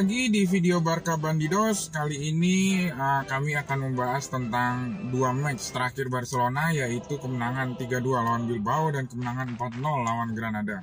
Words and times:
Lagi 0.00 0.32
di 0.32 0.48
video 0.48 0.80
Barca 0.80 1.20
Bandidos. 1.20 1.92
Kali 1.92 2.32
ini 2.32 2.88
uh, 2.88 3.20
kami 3.28 3.52
akan 3.52 3.92
membahas 3.92 4.32
tentang 4.32 4.96
dua 5.12 5.36
match 5.36 5.76
terakhir 5.76 6.08
Barcelona 6.08 6.72
yaitu 6.72 7.20
kemenangan 7.20 7.76
3-2 7.76 8.08
lawan 8.08 8.48
Bilbao 8.48 8.88
dan 8.96 9.04
kemenangan 9.04 9.60
4-0 9.60 9.76
lawan 9.84 10.32
Granada. 10.32 10.80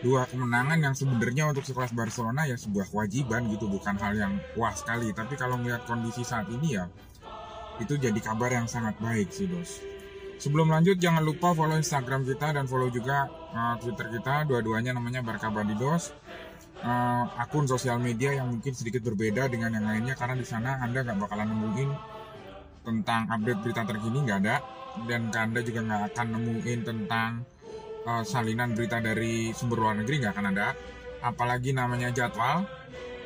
Dua 0.00 0.24
kemenangan 0.24 0.80
yang 0.80 0.96
sebenarnya 0.96 1.52
untuk 1.52 1.68
sekelas 1.68 1.92
Barcelona 1.92 2.48
ya 2.48 2.56
sebuah 2.56 2.88
kewajiban 2.88 3.44
gitu, 3.52 3.68
bukan 3.68 4.00
hal 4.00 4.16
yang 4.16 4.40
wah 4.56 4.72
sekali. 4.72 5.12
Tapi 5.12 5.36
kalau 5.36 5.60
melihat 5.60 5.84
kondisi 5.84 6.24
saat 6.24 6.48
ini 6.48 6.80
ya 6.80 6.88
itu 7.76 8.00
jadi 8.00 8.16
kabar 8.24 8.48
yang 8.48 8.64
sangat 8.64 8.96
baik 9.04 9.36
sih, 9.36 9.52
Dos. 9.52 9.84
Sebelum 10.40 10.72
lanjut 10.72 10.96
jangan 10.96 11.20
lupa 11.20 11.52
follow 11.52 11.76
Instagram 11.76 12.24
kita 12.24 12.56
dan 12.56 12.64
follow 12.64 12.88
juga 12.88 13.28
uh, 13.52 13.76
Twitter 13.84 14.08
kita, 14.16 14.48
dua-duanya 14.48 14.96
namanya 14.96 15.20
Barca 15.20 15.52
Bandidos 15.52 16.16
uh, 16.84 17.24
akun 17.40 17.64
sosial 17.64 17.96
media 17.98 18.36
yang 18.36 18.52
mungkin 18.52 18.76
sedikit 18.76 19.00
berbeda 19.02 19.48
dengan 19.48 19.72
yang 19.72 19.88
lainnya 19.88 20.14
karena 20.14 20.36
di 20.36 20.46
sana 20.46 20.78
anda 20.84 21.00
nggak 21.00 21.18
bakalan 21.18 21.48
nemuin 21.50 21.90
tentang 22.84 23.26
update 23.32 23.60
berita 23.64 23.82
terkini 23.88 24.18
nggak 24.28 24.38
ada. 24.44 24.56
Dan 24.94 25.34
anda 25.34 25.58
juga 25.58 25.80
nggak 25.82 26.02
akan 26.14 26.26
nemuin 26.38 26.80
tentang 26.86 27.42
uh, 28.06 28.22
salinan 28.22 28.78
berita 28.78 29.02
dari 29.02 29.50
sumber 29.50 29.82
luar 29.82 29.98
negeri 29.98 30.22
nggak 30.22 30.32
akan 30.36 30.46
ada. 30.54 30.68
Apalagi 31.24 31.72
namanya 31.72 32.12
jadwal 32.12 32.68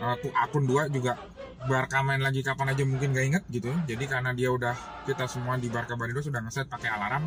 uh, 0.00 0.16
tuh 0.22 0.32
akun 0.32 0.64
dua 0.64 0.86
juga 0.88 1.18
Barca 1.58 2.06
main 2.06 2.22
lagi 2.22 2.46
kapan 2.46 2.70
aja 2.70 2.86
mungkin 2.86 3.10
gak 3.10 3.26
inget 3.26 3.44
gitu. 3.50 3.74
Jadi 3.90 4.04
karena 4.06 4.30
dia 4.30 4.54
udah 4.54 5.02
kita 5.02 5.26
semua 5.26 5.58
di 5.58 5.66
Barca 5.66 5.98
Barido 5.98 6.22
sudah 6.22 6.38
ngeset 6.38 6.70
pakai 6.70 6.86
alarm 6.86 7.26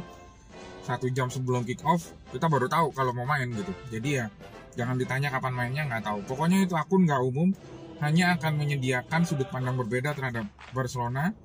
satu 0.81 1.11
jam 1.13 1.29
sebelum 1.29 1.61
kick 1.61 1.83
off 1.85 2.09
kita 2.31 2.47
baru 2.47 2.71
tahu 2.71 2.95
kalau 2.95 3.11
mau 3.11 3.27
main 3.27 3.51
gitu. 3.51 3.75
Jadi 3.91 4.23
ya 4.23 4.31
Jangan 4.80 4.95
ditanya 4.95 5.30
kapan 5.31 5.53
mainnya 5.53 5.83
nggak 5.88 6.03
tahu. 6.08 6.19
Pokoknya 6.27 6.64
itu 6.64 6.75
akun 6.80 7.03
nggak 7.03 7.22
umum, 7.22 7.52
hanya 8.00 8.39
akan 8.39 8.58
menyediakan 8.58 9.22
sudut 9.28 9.47
pandang 9.52 9.78
berbeda 9.78 10.16
terhadap 10.17 10.50
Barcelona, 10.73 11.36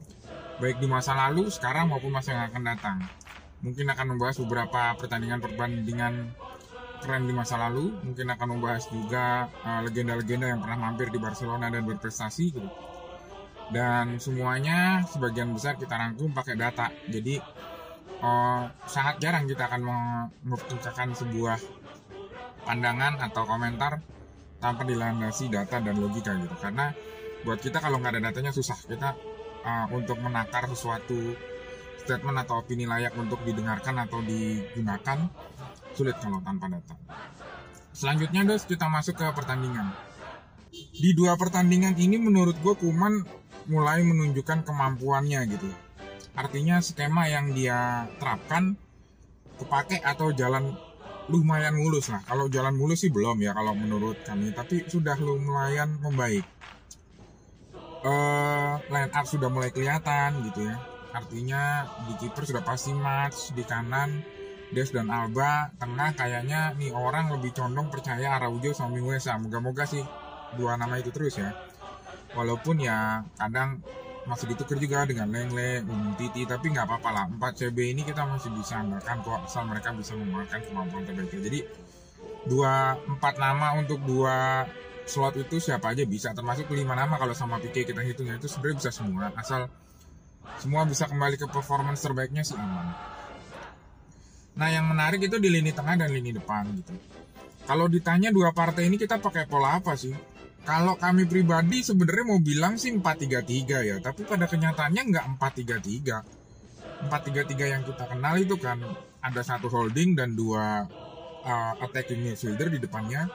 baik 0.63 0.81
di 0.81 0.89
masa 0.89 1.13
lalu, 1.13 1.51
sekarang 1.53 1.93
maupun 1.93 2.15
masa 2.15 2.33
yang 2.33 2.45
akan 2.49 2.63
datang. 2.65 2.99
Mungkin 3.61 3.89
akan 3.93 4.17
membahas 4.17 4.41
beberapa 4.41 4.95
pertandingan 4.97 5.43
perbandingan 5.43 6.33
keren 7.03 7.29
di 7.29 7.35
masa 7.37 7.61
lalu, 7.61 7.93
mungkin 8.01 8.31
akan 8.33 8.57
membahas 8.57 8.89
juga 8.89 9.53
legenda 9.85 10.17
legenda-legenda 10.17 10.47
yang 10.49 10.61
pernah 10.65 10.79
mampir 10.89 11.13
di 11.13 11.19
Barcelona 11.21 11.69
dan 11.69 11.85
berprestasi 11.85 12.45
gitu. 12.57 12.71
Dan 13.67 14.23
semuanya 14.23 15.03
sebagian 15.05 15.51
besar 15.51 15.75
kita 15.77 15.99
rangkum 15.99 16.31
pakai 16.31 16.55
data. 16.55 16.89
Jadi 17.11 17.37
uh, 18.23 18.65
sangat 18.87 19.19
jarang 19.19 19.45
kita 19.51 19.67
akan 19.67 19.83
mengumpulkan 19.83 21.13
sebuah 21.13 21.59
pandangan 22.67 23.23
atau 23.23 23.47
komentar 23.47 24.03
tanpa 24.59 24.83
dilandasi 24.83 25.49
data 25.49 25.79
dan 25.79 25.97
logika 26.03 26.35
gitu. 26.35 26.57
Karena 26.59 26.91
buat 27.47 27.63
kita 27.63 27.79
kalau 27.79 28.03
nggak 28.03 28.19
ada 28.19 28.23
datanya 28.35 28.51
susah. 28.51 28.77
Kita 28.83 29.15
uh, 29.63 29.87
untuk 29.95 30.19
menakar 30.19 30.67
sesuatu 30.67 31.39
statement 32.03 32.43
atau 32.43 32.63
opini 32.63 32.87
layak 32.87 33.15
untuk 33.15 33.43
didengarkan 33.47 34.03
atau 34.03 34.19
digunakan 34.23 35.31
sulit 35.95 36.19
kalau 36.19 36.43
tanpa 36.43 36.71
data. 36.71 36.95
Selanjutnya 37.97 38.45
dos 38.45 38.69
kita 38.69 38.87
masuk 38.91 39.17
ke 39.17 39.27
pertandingan. 39.33 39.95
Di 40.77 41.17
dua 41.17 41.41
pertandingan 41.41 41.97
ini 41.97 42.21
menurut 42.21 42.61
gue 42.61 42.77
Kuman 42.77 43.25
mulai 43.73 44.05
menunjukkan 44.05 44.69
kemampuannya 44.69 45.41
gitu. 45.49 45.71
Artinya 46.37 46.85
skema 46.85 47.33
yang 47.33 47.57
dia 47.57 48.05
terapkan 48.21 48.77
kepake 49.57 50.05
atau 50.05 50.37
jalan 50.37 50.77
lumayan 51.27 51.75
mulus 51.75 52.11
lah. 52.11 52.23
Kalau 52.23 52.47
jalan 52.47 52.75
mulus 52.75 53.03
sih 53.03 53.11
belum 53.11 53.43
ya 53.43 53.53
kalau 53.55 53.75
menurut 53.75 54.23
kami, 54.23 54.55
tapi 54.55 54.87
sudah 54.87 55.19
lumayan 55.19 55.99
membaik. 55.99 56.47
Uh, 58.07 58.79
line 58.87 59.11
up 59.11 59.27
sudah 59.27 59.51
mulai 59.51 59.75
kelihatan 59.75 60.47
gitu 60.47 60.71
ya. 60.71 60.79
Artinya 61.11 61.89
di 62.07 62.15
kiper 62.23 62.47
sudah 62.47 62.63
pasti 62.63 62.95
match 62.95 63.51
di 63.57 63.67
kanan 63.67 64.23
Des 64.67 64.91
dan 64.91 65.07
Alba, 65.07 65.71
tengah 65.79 66.11
kayaknya 66.19 66.75
nih 66.75 66.91
orang 66.91 67.31
lebih 67.31 67.55
condong 67.55 67.87
percaya 67.87 68.35
Araujo 68.35 68.75
sama 68.75 68.99
Minguesa. 68.99 69.39
Moga-moga 69.39 69.87
sih 69.87 70.03
dua 70.59 70.75
nama 70.75 70.99
itu 70.99 71.15
terus 71.15 71.39
ya. 71.39 71.55
Walaupun 72.35 72.83
ya 72.83 73.23
kadang 73.39 73.83
masih 74.27 74.51
ditukar 74.51 74.77
juga 74.83 75.07
dengan 75.07 75.31
Lengle, 75.31 75.87
Umum 75.87 76.19
Titi, 76.19 76.43
tapi 76.45 76.75
nggak 76.75 76.87
apa-apa 76.87 77.11
lah. 77.15 77.25
4 77.31 77.59
CB 77.63 77.79
ini 77.95 78.03
kita 78.03 78.27
masih 78.27 78.51
bisa 78.55 78.83
andalkan 78.83 79.23
kok 79.23 79.47
asal 79.47 79.63
mereka 79.71 79.95
bisa 79.95 80.19
menggunakan 80.19 80.59
kemampuan 80.67 81.03
terbaiknya. 81.07 81.41
Jadi 81.47 81.61
dua 82.47 82.95
empat 83.07 83.39
nama 83.39 83.75
untuk 83.79 84.03
dua 84.07 84.67
slot 85.07 85.39
itu 85.39 85.63
siapa 85.63 85.95
aja 85.95 86.03
bisa 86.03 86.35
termasuk 86.35 86.67
lima 86.75 86.99
nama 86.99 87.15
kalau 87.19 87.35
sama 87.35 87.63
PK 87.63 87.95
kita 87.95 88.03
hitungnya 88.03 88.39
itu 88.43 88.51
sebenarnya 88.51 88.77
bisa 88.83 88.91
semua 88.91 89.31
asal 89.39 89.71
semua 90.59 90.83
bisa 90.87 91.07
kembali 91.07 91.39
ke 91.39 91.47
performance 91.51 92.03
terbaiknya 92.03 92.43
sih 92.43 92.59
aman. 92.59 92.91
Nah 94.57 94.69
yang 94.73 94.89
menarik 94.89 95.23
itu 95.23 95.37
di 95.39 95.51
lini 95.53 95.71
tengah 95.71 95.95
dan 95.95 96.11
lini 96.11 96.35
depan 96.35 96.67
gitu. 96.75 96.95
Kalau 97.67 97.91
ditanya 97.91 98.31
dua 98.31 98.55
partai 98.55 98.87
ini 98.87 98.99
kita 98.99 99.19
pakai 99.19 99.47
pola 99.51 99.79
apa 99.79 99.99
sih? 99.99 100.15
Kalau 100.67 100.99
kami 100.99 101.31
pribadi 101.31 101.79
sebenarnya 101.87 102.25
mau 102.27 102.43
bilang 102.43 102.75
sih 102.75 102.91
433 102.91 103.87
ya, 103.87 103.97
tapi 104.03 104.27
pada 104.27 104.51
kenyataannya 104.51 105.03
nggak 105.15 105.25
433. 105.39 107.07
433 107.07 107.71
yang 107.71 107.83
kita 107.87 108.05
kenal 108.11 108.35
itu 108.35 108.59
kan 108.59 108.83
ada 109.23 109.43
satu 109.47 109.71
holding 109.71 110.19
dan 110.19 110.35
dua 110.35 110.83
uh, 111.47 111.73
attacking 111.87 112.19
midfielder 112.19 112.67
di 112.75 112.83
depannya. 112.83 113.31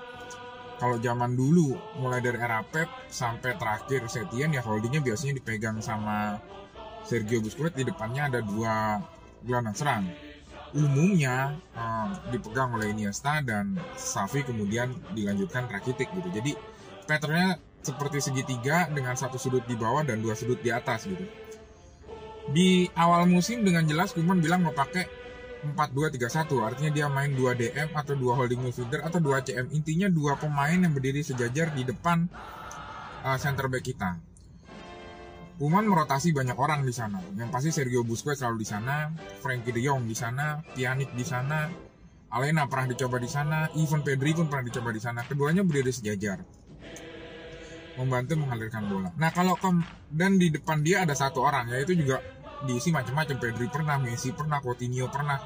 Kalau 0.76 1.00
zaman 1.00 1.38
dulu 1.38 1.72
mulai 2.04 2.20
dari 2.20 2.36
era 2.36 2.66
Pep 2.68 2.90
sampai 3.08 3.56
terakhir 3.56 4.12
Setien 4.12 4.52
ya 4.52 4.60
holdingnya 4.66 5.00
biasanya 5.00 5.40
dipegang 5.40 5.80
sama 5.80 6.36
Sergio 7.08 7.40
Busquets 7.40 7.80
di 7.80 7.88
depannya 7.88 8.28
ada 8.28 8.40
dua 8.44 9.00
gelandang 9.46 9.78
serang. 9.78 10.04
Umumnya 10.76 11.56
uh, 11.80 12.12
dipegang 12.28 12.76
oleh 12.76 12.92
Iniesta 12.92 13.40
dan 13.40 13.80
Safi 13.96 14.44
kemudian 14.44 14.92
dilanjutkan 15.16 15.72
Rakitic 15.72 16.12
gitu. 16.12 16.28
Jadi 16.34 16.52
patternnya 17.12 17.60
seperti 17.84 18.24
segitiga 18.24 18.88
dengan 18.88 19.20
satu 19.20 19.36
sudut 19.36 19.68
di 19.68 19.76
bawah 19.76 20.08
dan 20.08 20.24
dua 20.24 20.38
sudut 20.38 20.62
di 20.64 20.72
atas 20.72 21.10
gitu. 21.10 21.26
Di 22.56 22.88
awal 22.96 23.28
musim 23.28 23.68
dengan 23.68 23.84
jelas 23.84 24.16
Kuman 24.16 24.40
bilang 24.40 24.64
mau 24.64 24.72
pakai 24.72 25.06
4-2-3-1 25.62 26.58
artinya 26.58 26.90
dia 26.90 27.06
main 27.06 27.30
2 27.36 27.54
DM 27.54 27.90
atau 27.94 28.18
2 28.18 28.34
holding 28.34 28.62
midfielder 28.66 29.06
atau 29.06 29.22
2 29.22 29.46
CM 29.46 29.68
intinya 29.78 30.10
dua 30.10 30.34
pemain 30.34 30.74
yang 30.74 30.90
berdiri 30.90 31.22
sejajar 31.22 31.70
di 31.78 31.86
depan 31.86 32.26
uh, 33.22 33.38
center 33.38 33.70
back 33.70 33.86
kita. 33.86 34.18
Kuman 35.62 35.86
merotasi 35.86 36.34
banyak 36.34 36.58
orang 36.58 36.82
di 36.82 36.90
sana. 36.90 37.22
Yang 37.38 37.50
pasti 37.54 37.70
Sergio 37.70 38.02
Busquets 38.02 38.42
selalu 38.42 38.66
di 38.66 38.68
sana, 38.74 39.14
Frankie 39.46 39.70
De 39.70 39.86
Jong 39.86 40.10
di 40.10 40.18
sana, 40.18 40.58
Pjanic 40.74 41.14
di 41.14 41.22
sana, 41.22 41.70
Alena 42.34 42.66
pernah 42.66 42.90
dicoba 42.90 43.22
di 43.22 43.30
sana, 43.30 43.70
even 43.78 44.02
Pedri 44.02 44.34
pun 44.34 44.50
pernah 44.50 44.66
dicoba 44.66 44.90
di 44.90 44.98
sana. 44.98 45.22
Keduanya 45.22 45.62
berdiri 45.62 45.94
sejajar 45.94 46.42
membantu 48.00 48.40
mengalirkan 48.40 48.88
bola. 48.88 49.10
Nah 49.20 49.32
kalau 49.36 49.56
kom 49.60 49.84
dan 50.08 50.40
di 50.40 50.52
depan 50.52 50.80
dia 50.84 51.04
ada 51.04 51.16
satu 51.16 51.44
orang 51.44 51.72
yaitu 51.72 51.96
juga 51.96 52.24
diisi 52.64 52.94
macam-macam 52.94 53.36
Pedri 53.42 53.68
pernah, 53.68 53.98
Messi 53.98 54.32
pernah, 54.32 54.62
Coutinho 54.62 55.10
pernah, 55.10 55.38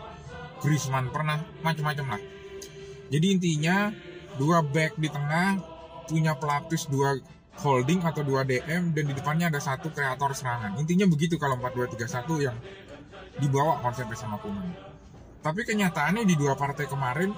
Griezmann 0.60 1.10
pernah, 1.10 1.40
macam-macam 1.64 2.18
lah. 2.18 2.22
Jadi 3.10 3.26
intinya 3.32 3.90
dua 4.36 4.60
back 4.66 5.00
di 5.00 5.08
tengah 5.08 5.58
punya 6.06 6.38
pelapis 6.38 6.92
dua 6.92 7.18
holding 7.56 8.04
atau 8.04 8.22
dua 8.22 8.44
DM 8.44 8.92
dan 8.92 9.04
di 9.08 9.14
depannya 9.16 9.48
ada 9.48 9.64
satu 9.64 9.90
kreator 9.94 10.36
serangan. 10.36 10.76
Intinya 10.76 11.08
begitu 11.08 11.40
kalau 11.40 11.56
4-2-3-1 11.56 12.46
yang 12.52 12.58
dibawa 13.40 13.80
konsepnya 13.80 14.18
sama 14.20 14.36
Kuman. 14.44 14.76
Tapi 15.40 15.62
kenyataannya 15.64 16.28
di 16.28 16.36
dua 16.36 16.58
partai 16.60 16.90
kemarin 16.90 17.32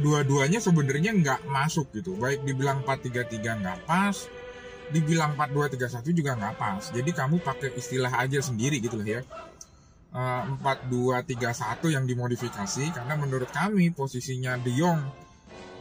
dua-duanya 0.00 0.58
sebenarnya 0.58 1.14
nggak 1.14 1.40
masuk 1.46 1.92
gitu. 1.94 2.18
Baik 2.18 2.42
dibilang 2.42 2.82
4-3-3 2.82 3.62
nggak 3.62 3.78
pas, 3.86 4.16
dibilang 4.90 5.38
4231 5.38 6.10
juga 6.14 6.34
nggak 6.36 6.54
pas. 6.58 6.82
Jadi 6.90 7.10
kamu 7.14 7.40
pakai 7.40 7.74
istilah 7.78 8.12
aja 8.12 8.38
sendiri 8.42 8.82
gitu 8.82 8.98
lah 8.98 9.08
ya. 9.18 9.22
Uh, 10.10 10.58
4231 10.58 11.94
yang 11.94 12.02
dimodifikasi 12.02 12.84
karena 12.90 13.14
menurut 13.14 13.46
kami 13.54 13.94
posisinya 13.94 14.58
De 14.58 14.74
Jong 14.74 14.98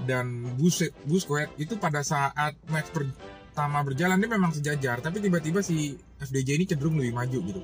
dan 0.06 0.54
Buset 0.54 0.94
Busquets 1.10 1.58
itu 1.58 1.82
pada 1.82 2.06
saat 2.06 2.54
match 2.70 2.94
pertama 2.94 3.82
berjalan 3.82 4.22
dia 4.22 4.30
memang 4.30 4.54
sejajar 4.54 5.02
tapi 5.02 5.18
tiba-tiba 5.18 5.66
si 5.66 5.98
FDJ 6.22 6.62
ini 6.62 6.66
cenderung 6.70 7.02
lebih 7.02 7.18
maju 7.18 7.40
gitu. 7.42 7.62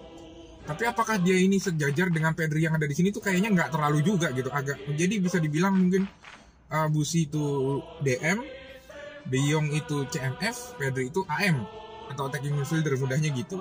Tapi 0.66 0.84
apakah 0.90 1.22
dia 1.22 1.38
ini 1.38 1.62
sejajar 1.62 2.10
dengan 2.10 2.34
Pedri 2.34 2.66
yang 2.66 2.74
ada 2.74 2.90
di 2.90 2.98
sini 2.98 3.14
tuh 3.14 3.22
kayaknya 3.22 3.54
nggak 3.54 3.70
terlalu 3.70 4.02
juga 4.02 4.34
gitu 4.34 4.50
agak 4.50 4.82
jadi 4.98 5.22
bisa 5.22 5.38
dibilang 5.38 5.78
mungkin 5.78 6.10
uh, 6.74 6.90
Busi 6.90 7.30
itu 7.30 7.78
DM 8.02 8.42
De 9.26 9.40
Jong 9.42 9.74
itu 9.74 10.06
CMF, 10.10 10.78
Pedri 10.78 11.10
itu 11.10 11.26
AM 11.26 11.66
atau 12.14 12.30
attacking 12.30 12.54
midfielder 12.54 12.94
mudahnya 13.02 13.34
gitu. 13.34 13.58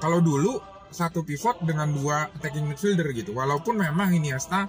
Kalau 0.00 0.24
dulu 0.24 0.58
satu 0.88 1.24
pivot 1.24 1.60
dengan 1.64 1.88
dua 1.92 2.28
attacking 2.32 2.64
midfielder 2.64 3.12
gitu. 3.12 3.36
Walaupun 3.36 3.80
memang 3.80 4.12
Iniesta 4.12 4.68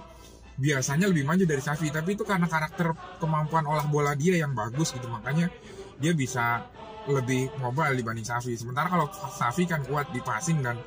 biasanya 0.54 1.10
lebih 1.10 1.24
maju 1.26 1.44
dari 1.44 1.60
Xavi, 1.64 1.88
tapi 1.90 2.14
itu 2.14 2.22
karena 2.22 2.46
karakter 2.46 2.92
kemampuan 3.18 3.64
olah 3.64 3.88
bola 3.88 4.12
dia 4.12 4.36
yang 4.36 4.52
bagus 4.52 4.92
gitu. 4.92 5.08
Makanya 5.08 5.48
dia 5.96 6.12
bisa 6.12 6.64
lebih 7.08 7.52
mobile 7.60 7.96
dibanding 7.96 8.24
Safi. 8.24 8.56
Sementara 8.56 8.88
kalau 8.88 9.08
Safi 9.12 9.68
kan 9.68 9.84
kuat 9.84 10.08
di 10.12 10.24
passing 10.24 10.64
dan 10.64 10.80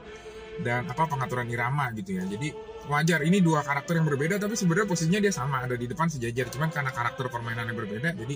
dan 0.58 0.90
apa 0.90 1.06
pengaturan 1.06 1.46
irama 1.46 1.94
gitu 1.94 2.18
ya. 2.18 2.26
Jadi 2.26 2.50
wajar 2.88 3.20
ini 3.22 3.44
dua 3.44 3.62
karakter 3.62 4.00
yang 4.00 4.08
berbeda 4.08 4.40
tapi 4.40 4.56
sebenarnya 4.56 4.88
posisinya 4.88 5.20
dia 5.20 5.34
sama 5.36 5.68
ada 5.68 5.76
di 5.76 5.86
depan 5.86 6.08
sejajar 6.08 6.48
cuman 6.48 6.72
karena 6.72 6.92
karakter 6.96 7.28
permainannya 7.28 7.76
berbeda 7.76 8.16
jadi 8.16 8.36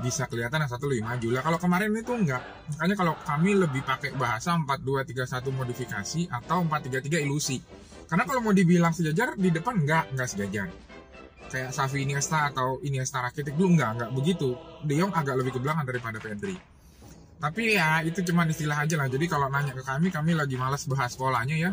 bisa 0.00 0.26
kelihatan 0.26 0.64
yang 0.64 0.70
satu 0.72 0.88
lebih 0.88 1.04
maju 1.04 1.28
lah 1.30 1.42
kalau 1.44 1.58
kemarin 1.60 1.92
itu 1.94 2.12
enggak. 2.16 2.42
Makanya 2.74 2.96
kalau 2.96 3.14
kami 3.20 3.50
lebih 3.54 3.82
pakai 3.84 4.16
bahasa 4.16 4.56
4231 4.56 5.52
modifikasi 5.52 6.20
atau 6.32 6.64
433 6.64 7.24
ilusi. 7.24 7.60
Karena 8.10 8.26
kalau 8.26 8.40
mau 8.42 8.50
dibilang 8.56 8.90
sejajar 8.90 9.38
di 9.38 9.54
depan 9.54 9.84
enggak 9.84 10.10
enggak 10.10 10.28
sejajar. 10.28 10.68
Kayak 11.50 11.70
Safi 11.74 12.02
Iniesta 12.02 12.50
atau 12.50 12.82
Iniesta 12.82 13.22
Rakitic 13.22 13.54
dulu 13.54 13.78
enggak 13.78 13.90
enggak 14.00 14.10
begitu. 14.16 14.56
De 14.82 14.94
Jong 14.98 15.12
agak 15.14 15.36
lebih 15.38 15.54
ke 15.54 15.60
belakang 15.62 15.86
daripada 15.86 16.18
Pedri. 16.18 16.56
Tapi 17.40 17.62
ya 17.72 18.04
itu 18.04 18.20
cuma 18.20 18.44
istilah 18.44 18.84
aja 18.84 19.00
lah. 19.00 19.08
Jadi 19.08 19.24
kalau 19.24 19.48
nanya 19.48 19.72
ke 19.72 19.80
kami 19.80 20.12
kami 20.12 20.36
lagi 20.36 20.60
malas 20.60 20.84
bahas 20.84 21.16
polanya 21.16 21.56
ya. 21.56 21.72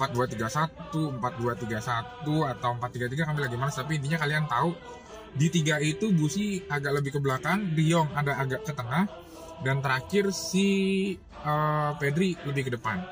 4231, 0.00 1.20
4231 1.20 2.24
atau 2.56 2.70
433 2.76 3.28
kami 3.28 3.40
lagi 3.44 3.56
malas. 3.56 3.76
Tapi 3.76 4.00
intinya 4.00 4.20
kalian 4.20 4.48
tahu 4.48 4.72
di 5.34 5.46
tiga 5.48 5.78
itu 5.78 6.10
Busi 6.10 6.62
agak 6.66 7.00
lebih 7.00 7.18
ke 7.18 7.20
belakang, 7.22 7.74
Diong 7.74 8.10
ada 8.14 8.38
agak 8.38 8.66
ke 8.66 8.72
tengah 8.74 9.06
dan 9.62 9.84
terakhir 9.84 10.32
si 10.34 11.14
uh, 11.44 11.94
Pedri 12.00 12.34
lebih 12.46 12.68
ke 12.68 12.72
depan. 12.74 13.02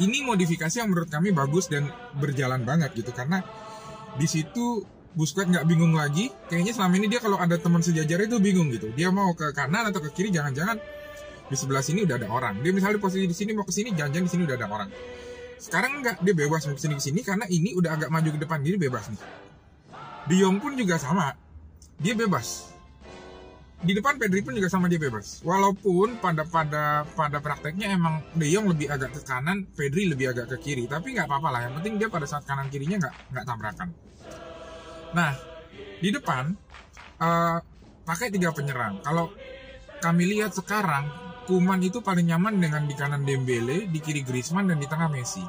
Ini 0.00 0.24
modifikasi 0.24 0.80
yang 0.80 0.88
menurut 0.88 1.12
kami 1.12 1.36
bagus 1.36 1.68
dan 1.68 1.92
berjalan 2.16 2.64
banget 2.64 2.96
gitu 2.96 3.12
karena 3.12 3.44
di 4.16 4.24
situ 4.24 4.84
Busquets 5.10 5.50
nggak 5.50 5.66
bingung 5.66 5.98
lagi. 5.98 6.30
Kayaknya 6.46 6.72
selama 6.72 6.94
ini 7.02 7.06
dia 7.10 7.18
kalau 7.18 7.36
ada 7.36 7.58
teman 7.58 7.82
sejajar 7.82 8.22
itu 8.22 8.38
bingung 8.38 8.70
gitu. 8.70 8.94
Dia 8.94 9.10
mau 9.10 9.34
ke 9.34 9.50
kanan 9.52 9.90
atau 9.90 9.98
ke 9.98 10.14
kiri 10.14 10.30
jangan-jangan 10.30 10.78
di 11.50 11.56
sebelah 11.58 11.82
sini 11.82 12.06
udah 12.06 12.16
ada 12.16 12.30
orang. 12.30 12.62
Dia 12.62 12.70
misalnya 12.70 13.02
posisi 13.02 13.26
di 13.26 13.34
sini 13.34 13.50
mau 13.52 13.66
ke 13.66 13.74
sini 13.74 13.90
jangan-jangan 13.90 14.26
di 14.30 14.32
sini 14.32 14.42
udah 14.46 14.56
ada 14.56 14.68
orang 14.70 14.90
sekarang 15.60 16.00
enggak, 16.00 16.16
dia 16.24 16.32
bebas 16.32 16.64
mau 16.64 16.72
ke 16.72 16.80
sini 16.80 16.94
ke 16.96 17.04
sini 17.04 17.20
karena 17.20 17.44
ini 17.44 17.76
udah 17.76 17.92
agak 17.92 18.08
maju 18.08 18.28
ke 18.32 18.40
depan, 18.40 18.64
jadi 18.64 18.80
bebas 18.80 19.12
nih. 19.12 19.20
De 20.30 20.38
pun 20.62 20.78
juga 20.78 20.94
sama, 20.94 21.34
dia 21.98 22.14
bebas. 22.14 22.70
Di 23.80 23.96
depan 23.96 24.20
Pedri 24.20 24.44
pun 24.46 24.54
juga 24.54 24.70
sama 24.70 24.86
dia 24.86 25.00
bebas. 25.00 25.42
Walaupun 25.42 26.22
pada 26.22 26.46
pada 26.46 27.02
pada 27.16 27.38
prakteknya 27.42 27.90
emang 27.90 28.22
De 28.38 28.46
lebih 28.46 28.86
agak 28.86 29.10
ke 29.18 29.20
kanan, 29.26 29.66
Pedri 29.74 30.06
lebih 30.06 30.30
agak 30.30 30.54
ke 30.54 30.56
kiri. 30.70 30.84
Tapi 30.86 31.16
nggak 31.16 31.26
apa-apa 31.26 31.48
lah. 31.50 31.60
Yang 31.66 31.74
penting 31.82 31.94
dia 31.98 32.08
pada 32.12 32.30
saat 32.30 32.46
kanan 32.46 32.70
kirinya 32.70 33.02
nggak 33.02 33.14
nggak 33.34 33.44
tabrakan. 33.48 33.88
Nah 35.16 35.32
di 35.98 36.08
depan 36.14 36.54
uh, 37.18 37.58
pakai 38.06 38.30
tiga 38.30 38.54
penyerang. 38.54 39.02
Kalau 39.02 39.34
kami 39.98 40.30
lihat 40.30 40.54
sekarang 40.54 41.30
Kuman 41.50 41.82
itu 41.82 41.98
paling 41.98 42.30
nyaman 42.30 42.62
dengan 42.62 42.86
di 42.86 42.94
kanan 42.94 43.26
Dembele, 43.26 43.90
di 43.90 43.98
kiri 43.98 44.22
Griezmann 44.22 44.70
dan 44.70 44.78
di 44.78 44.86
tengah 44.86 45.10
Messi. 45.10 45.42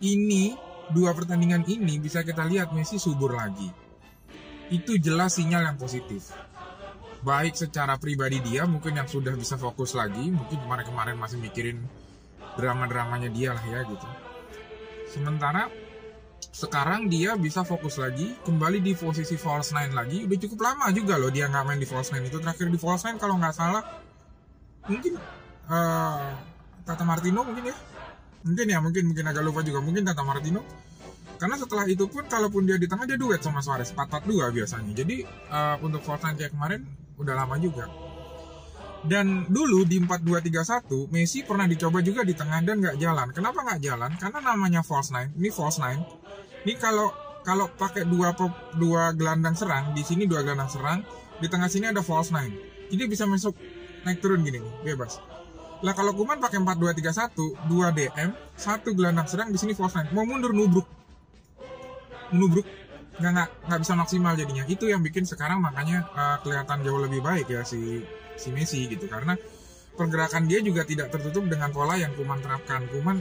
Ini 0.00 0.56
dua 0.88 1.12
pertandingan 1.12 1.68
ini 1.68 2.00
bisa 2.00 2.24
kita 2.24 2.48
lihat 2.48 2.72
Messi 2.72 2.96
subur 2.96 3.36
lagi. 3.36 3.87
Itu 4.68 5.00
jelas 5.00 5.40
sinyal 5.40 5.64
yang 5.72 5.76
positif. 5.80 6.32
Baik 7.24 7.58
secara 7.58 7.98
pribadi 7.98 8.38
dia 8.44 8.68
mungkin 8.68 8.94
yang 8.94 9.08
sudah 9.10 9.34
bisa 9.34 9.58
fokus 9.58 9.96
lagi, 9.96 10.30
mungkin 10.30 10.60
kemarin-kemarin 10.60 11.18
masih 11.18 11.40
mikirin 11.42 11.82
drama-dramanya 12.54 13.32
dia 13.32 13.56
lah 13.56 13.64
ya 13.64 13.80
gitu. 13.88 14.08
Sementara 15.10 15.66
sekarang 16.58 17.06
dia 17.06 17.38
bisa 17.38 17.62
fokus 17.62 18.02
lagi 18.02 18.34
kembali 18.42 18.82
di 18.82 18.92
posisi 18.98 19.38
false 19.38 19.74
nine 19.74 19.94
lagi 19.94 20.26
udah 20.26 20.38
cukup 20.42 20.58
lama 20.64 20.86
juga 20.90 21.14
loh 21.14 21.30
dia 21.30 21.46
nggak 21.46 21.64
main 21.66 21.78
di 21.78 21.86
false 21.86 22.10
nine 22.10 22.26
itu 22.26 22.40
terakhir 22.42 22.66
di 22.66 22.78
false 22.80 23.06
nine 23.06 23.18
kalau 23.20 23.36
nggak 23.38 23.54
salah 23.54 23.84
mungkin 24.90 25.20
uh, 25.70 26.34
Tata 26.82 27.04
Martino 27.04 27.44
mungkin 27.44 27.68
ya 27.68 27.76
mungkin 28.42 28.66
ya 28.66 28.78
mungkin 28.80 29.02
mungkin 29.12 29.24
agak 29.28 29.44
lupa 29.44 29.60
juga 29.62 29.84
mungkin 29.84 30.02
Tata 30.02 30.24
Martino 30.24 30.64
karena 31.38 31.54
setelah 31.54 31.86
itu 31.86 32.10
pun 32.10 32.26
kalaupun 32.26 32.66
dia 32.66 32.74
di 32.76 32.90
tengah 32.90 33.06
dia 33.06 33.14
duet 33.14 33.38
sama 33.38 33.62
Suarez 33.62 33.94
4-4-2 33.94 34.58
biasanya. 34.58 34.92
Jadi 34.92 35.22
uh, 35.54 35.78
untuk 35.86 36.02
Fortnite 36.02 36.34
kayak 36.34 36.52
kemarin 36.52 36.82
udah 37.14 37.34
lama 37.38 37.54
juga. 37.62 37.86
Dan 39.06 39.46
dulu 39.46 39.86
di 39.86 40.02
4-2-3-1 40.02 41.14
Messi 41.14 41.46
pernah 41.46 41.70
dicoba 41.70 42.02
juga 42.02 42.26
di 42.26 42.34
tengah 42.34 42.58
dan 42.66 42.82
nggak 42.82 42.98
jalan. 42.98 43.30
Kenapa 43.30 43.62
nggak 43.62 43.80
jalan? 43.86 44.10
Karena 44.18 44.38
namanya 44.42 44.82
false 44.82 45.14
nine. 45.14 45.30
Ini 45.38 45.48
false 45.54 45.78
nine. 45.78 46.02
Ini 46.66 46.74
kalau 46.82 47.14
kalau 47.46 47.70
pakai 47.70 48.02
dua 48.04 48.34
dua 48.74 49.14
gelandang 49.14 49.54
serang 49.54 49.94
di 49.94 50.02
sini 50.02 50.26
dua 50.26 50.42
gelandang 50.42 50.68
serang 50.68 51.00
di 51.38 51.46
tengah 51.46 51.70
sini 51.70 51.94
ada 51.94 52.02
false 52.02 52.34
nine. 52.34 52.50
Jadi 52.90 53.06
bisa 53.06 53.30
masuk 53.30 53.54
naik 54.02 54.18
turun 54.18 54.42
gini 54.42 54.58
nih, 54.58 54.74
bebas. 54.82 55.22
Lah 55.86 55.94
kalau 55.94 56.10
Kuman 56.10 56.42
pakai 56.42 56.58
4 56.58 56.74
2 56.74 56.90
3 56.90 57.30
1, 57.30 57.70
2 57.70 57.94
DM, 57.94 58.30
satu 58.58 58.90
gelandang 58.98 59.30
serang 59.30 59.54
di 59.54 59.58
sini 59.62 59.78
false 59.78 59.94
nine. 59.94 60.10
Mau 60.10 60.26
mundur 60.26 60.50
nubruk. 60.50 60.97
Nubruk 62.34 62.66
nggak 63.18 63.32
nggak 63.34 63.48
nggak 63.66 63.80
bisa 63.82 63.94
maksimal 63.98 64.32
jadinya. 64.38 64.64
Itu 64.68 64.86
yang 64.86 65.02
bikin 65.02 65.26
sekarang 65.26 65.58
makanya 65.58 66.06
uh, 66.14 66.36
kelihatan 66.42 66.86
jauh 66.86 67.00
lebih 67.02 67.20
baik 67.20 67.50
ya 67.50 67.62
si 67.66 68.02
si 68.38 68.48
Messi 68.54 68.86
gitu 68.86 69.10
karena 69.10 69.34
pergerakan 69.98 70.46
dia 70.46 70.62
juga 70.62 70.86
tidak 70.86 71.10
tertutup 71.10 71.50
dengan 71.50 71.74
pola 71.74 71.98
yang 71.98 72.14
Kuman 72.14 72.38
terapkan. 72.38 72.86
Kuman 72.86 73.18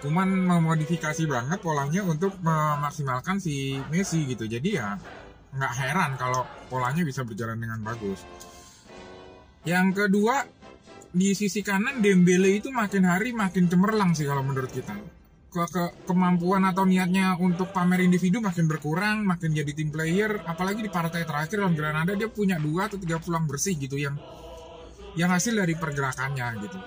Kuman 0.00 0.28
memodifikasi 0.32 1.28
banget 1.28 1.60
polanya 1.60 2.00
untuk 2.08 2.32
memaksimalkan 2.40 3.36
si 3.36 3.76
Messi 3.92 4.24
gitu. 4.24 4.48
Jadi 4.48 4.80
ya 4.80 4.96
nggak 5.50 5.72
heran 5.76 6.10
kalau 6.16 6.46
polanya 6.70 7.02
bisa 7.02 7.26
berjalan 7.26 7.58
dengan 7.58 7.82
bagus. 7.82 8.22
Yang 9.66 9.86
kedua, 9.92 10.40
di 11.12 11.36
sisi 11.36 11.60
kanan 11.60 12.00
Dembele 12.00 12.62
itu 12.62 12.72
makin 12.72 13.04
hari 13.04 13.36
makin 13.36 13.68
cemerlang 13.68 14.16
sih 14.16 14.24
kalau 14.24 14.40
menurut 14.40 14.72
kita. 14.72 15.19
Ke, 15.50 15.66
ke 15.66 16.06
kemampuan 16.06 16.62
atau 16.62 16.86
niatnya 16.86 17.34
untuk 17.34 17.74
pamer 17.74 18.06
individu 18.06 18.38
makin 18.38 18.70
berkurang, 18.70 19.26
makin 19.26 19.50
jadi 19.50 19.74
tim 19.74 19.90
player, 19.90 20.46
apalagi 20.46 20.78
di 20.78 20.86
partai 20.86 21.26
terakhir 21.26 21.58
lawan 21.58 21.74
Granada 21.74 22.14
dia 22.14 22.30
punya 22.30 22.54
dua 22.54 22.86
atau 22.86 23.02
tiga 23.02 23.18
pulang 23.18 23.50
bersih 23.50 23.74
gitu 23.74 23.98
yang 23.98 24.14
yang 25.18 25.26
hasil 25.34 25.58
dari 25.58 25.74
pergerakannya 25.74 26.46
gitu. 26.62 26.78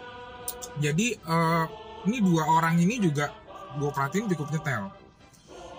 Jadi 0.80 1.12
uh, 1.28 1.68
ini 2.08 2.24
dua 2.24 2.48
orang 2.48 2.80
ini 2.80 3.04
juga 3.04 3.36
gue 3.76 3.92
perhatiin 3.92 4.32
cukup 4.32 4.48
nyetel. 4.56 4.84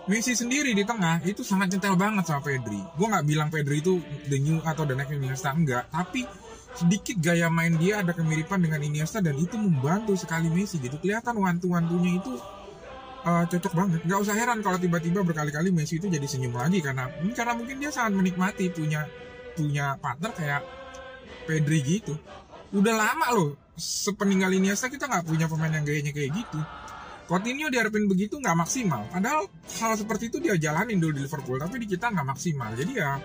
Messi 0.05 0.37
sendiri 0.37 0.77
di 0.77 0.85
tengah 0.85 1.25
itu 1.25 1.41
sangat 1.41 1.73
nyetel 1.73 1.97
banget 1.97 2.29
sama 2.29 2.45
Pedri. 2.45 2.77
Gue 3.01 3.07
nggak 3.09 3.25
bilang 3.25 3.49
Pedri 3.49 3.81
itu 3.81 3.97
the 4.29 4.37
new 4.37 4.61
atau 4.61 4.85
the 4.85 4.93
next 4.93 5.17
Iniesta 5.17 5.57
enggak, 5.57 5.89
tapi 5.89 6.29
sedikit 6.77 7.17
gaya 7.17 7.49
main 7.49 7.81
dia 7.81 8.05
ada 8.05 8.13
kemiripan 8.13 8.61
dengan 8.61 8.85
Iniesta 8.85 9.25
dan 9.25 9.41
itu 9.41 9.57
membantu 9.57 10.13
sekali 10.21 10.53
Messi 10.53 10.77
gitu 10.83 11.01
kelihatan 11.01 11.41
wantu-wantunya 11.41 12.21
itu 12.21 12.37
uh, 13.25 13.45
cocok 13.49 13.73
banget. 13.73 14.01
Nggak 14.05 14.21
usah 14.21 14.35
heran 14.37 14.59
kalau 14.61 14.79
tiba-tiba 14.79 15.25
berkali-kali 15.25 15.73
Messi 15.73 15.97
itu 15.99 16.07
jadi 16.07 16.25
senyum 16.29 16.55
lagi 16.55 16.79
karena 16.85 17.09
karena 17.33 17.53
mungkin 17.57 17.77
dia 17.81 17.91
sangat 17.91 18.21
menikmati 18.21 18.71
punya 18.71 19.09
punya 19.57 19.97
partner 19.99 20.31
kayak 20.37 20.63
Pedri 21.45 21.81
gitu. 21.85 22.15
Udah 22.73 22.95
lama 22.95 23.27
loh 23.35 23.51
sepeninggal 23.75 24.55
Iniesta 24.55 24.87
kita 24.87 25.11
nggak 25.11 25.25
punya 25.27 25.47
pemain 25.51 25.73
yang 25.73 25.85
gayanya 25.85 26.13
kayak 26.13 26.31
gitu. 26.33 26.61
Coutinho 27.25 27.73
diharapin 27.73 28.05
begitu 28.05 28.37
nggak 28.37 28.57
maksimal. 28.57 29.09
Padahal 29.09 29.49
hal 29.81 29.93
seperti 29.97 30.29
itu 30.29 30.39
dia 30.45 30.55
jalanin 30.61 31.01
dulu 31.01 31.17
di 31.17 31.23
Liverpool 31.25 31.57
tapi 31.57 31.81
di 31.81 31.87
kita 31.89 32.13
nggak 32.13 32.27
maksimal. 32.29 32.71
Jadi 32.77 32.93
ya 32.97 33.17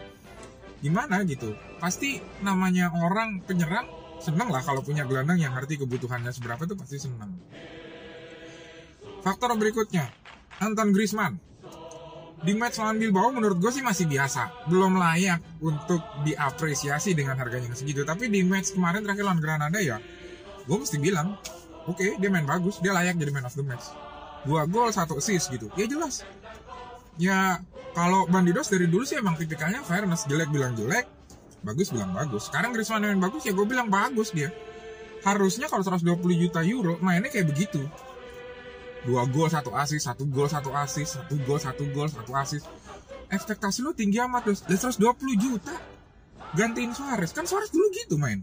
gimana 0.79 1.24
gitu. 1.27 1.51
Pasti 1.79 2.20
namanya 2.39 2.91
orang 2.96 3.44
penyerang 3.44 3.88
seneng 4.20 4.51
lah 4.51 4.60
kalau 4.63 4.84
punya 4.84 5.08
gelandang 5.08 5.39
yang 5.39 5.56
ngerti 5.56 5.79
kebutuhannya 5.79 6.32
seberapa 6.36 6.68
itu 6.68 6.75
pasti 6.75 7.00
seneng 7.00 7.39
faktor 9.21 9.55
berikutnya 9.55 10.09
Anton 10.59 10.91
Griezmann. 10.91 11.39
Di 12.39 12.55
match 12.55 12.79
lawan 12.79 12.95
Bilbao 12.95 13.35
menurut 13.35 13.59
gue 13.59 13.67
sih 13.67 13.83
masih 13.83 14.07
biasa. 14.07 14.71
Belum 14.71 14.95
layak 14.95 15.59
untuk 15.59 15.99
diapresiasi 16.23 17.11
dengan 17.11 17.35
harganya 17.35 17.75
segitu. 17.75 18.07
Tapi 18.07 18.31
di 18.31 18.47
match 18.47 18.71
kemarin 18.71 19.03
terakhir 19.03 19.27
lawan 19.27 19.43
Granada 19.43 19.79
ya 19.79 19.99
gue 20.69 20.77
mesti 20.77 21.01
bilang 21.01 21.33
oke 21.89 21.97
okay, 21.97 22.13
dia 22.21 22.29
main 22.29 22.45
bagus 22.45 22.77
dia 22.77 22.93
layak 22.93 23.17
jadi 23.17 23.31
man 23.33 23.47
of 23.47 23.55
the 23.55 23.63
match. 23.65 23.91
Dua 24.47 24.63
gol 24.69 24.91
satu 24.95 25.19
assist 25.19 25.51
gitu. 25.51 25.67
Ya 25.75 25.83
jelas. 25.89 26.23
Ya 27.19 27.59
kalau 27.91 28.23
Bandidos 28.31 28.71
dari 28.71 28.88
dulu 28.88 29.03
sih 29.03 29.19
emang 29.19 29.35
tipikalnya 29.35 29.83
fairness. 29.83 30.23
Jelek 30.29 30.47
bilang 30.47 30.79
jelek 30.79 31.07
bagus 31.59 31.91
bilang 31.91 32.15
bagus. 32.15 32.47
Sekarang 32.47 32.71
Griezmann 32.71 33.03
main 33.03 33.19
bagus 33.19 33.43
ya 33.43 33.51
gue 33.51 33.67
bilang 33.67 33.91
bagus 33.91 34.31
dia. 34.31 34.47
Harusnya 35.27 35.67
kalau 35.67 35.83
120 35.83 36.23
juta 36.39 36.63
euro 36.63 36.95
mainnya 37.03 37.27
kayak 37.27 37.51
begitu 37.51 37.83
dua 39.08 39.24
gol 39.32 39.48
satu 39.48 39.72
asis 39.72 40.03
satu 40.03 40.27
gol 40.27 40.51
satu 40.51 40.74
asis 40.75 41.15
satu 41.15 41.36
gol 41.48 41.60
satu 41.60 41.84
gol 41.91 42.08
satu 42.12 42.32
asis 42.36 42.63
ekspektasi 43.29 43.86
lu 43.86 43.94
tinggi 43.94 44.18
amat 44.20 44.50
terus 44.50 44.62
120 44.65 45.38
juta. 45.38 45.74
Gantiin 46.58 46.91
Suarez. 46.98 47.29
Kan 47.32 47.46
Suarez 47.46 47.70
dulu 47.70 47.88
gitu 47.94 48.18
main. 48.18 48.41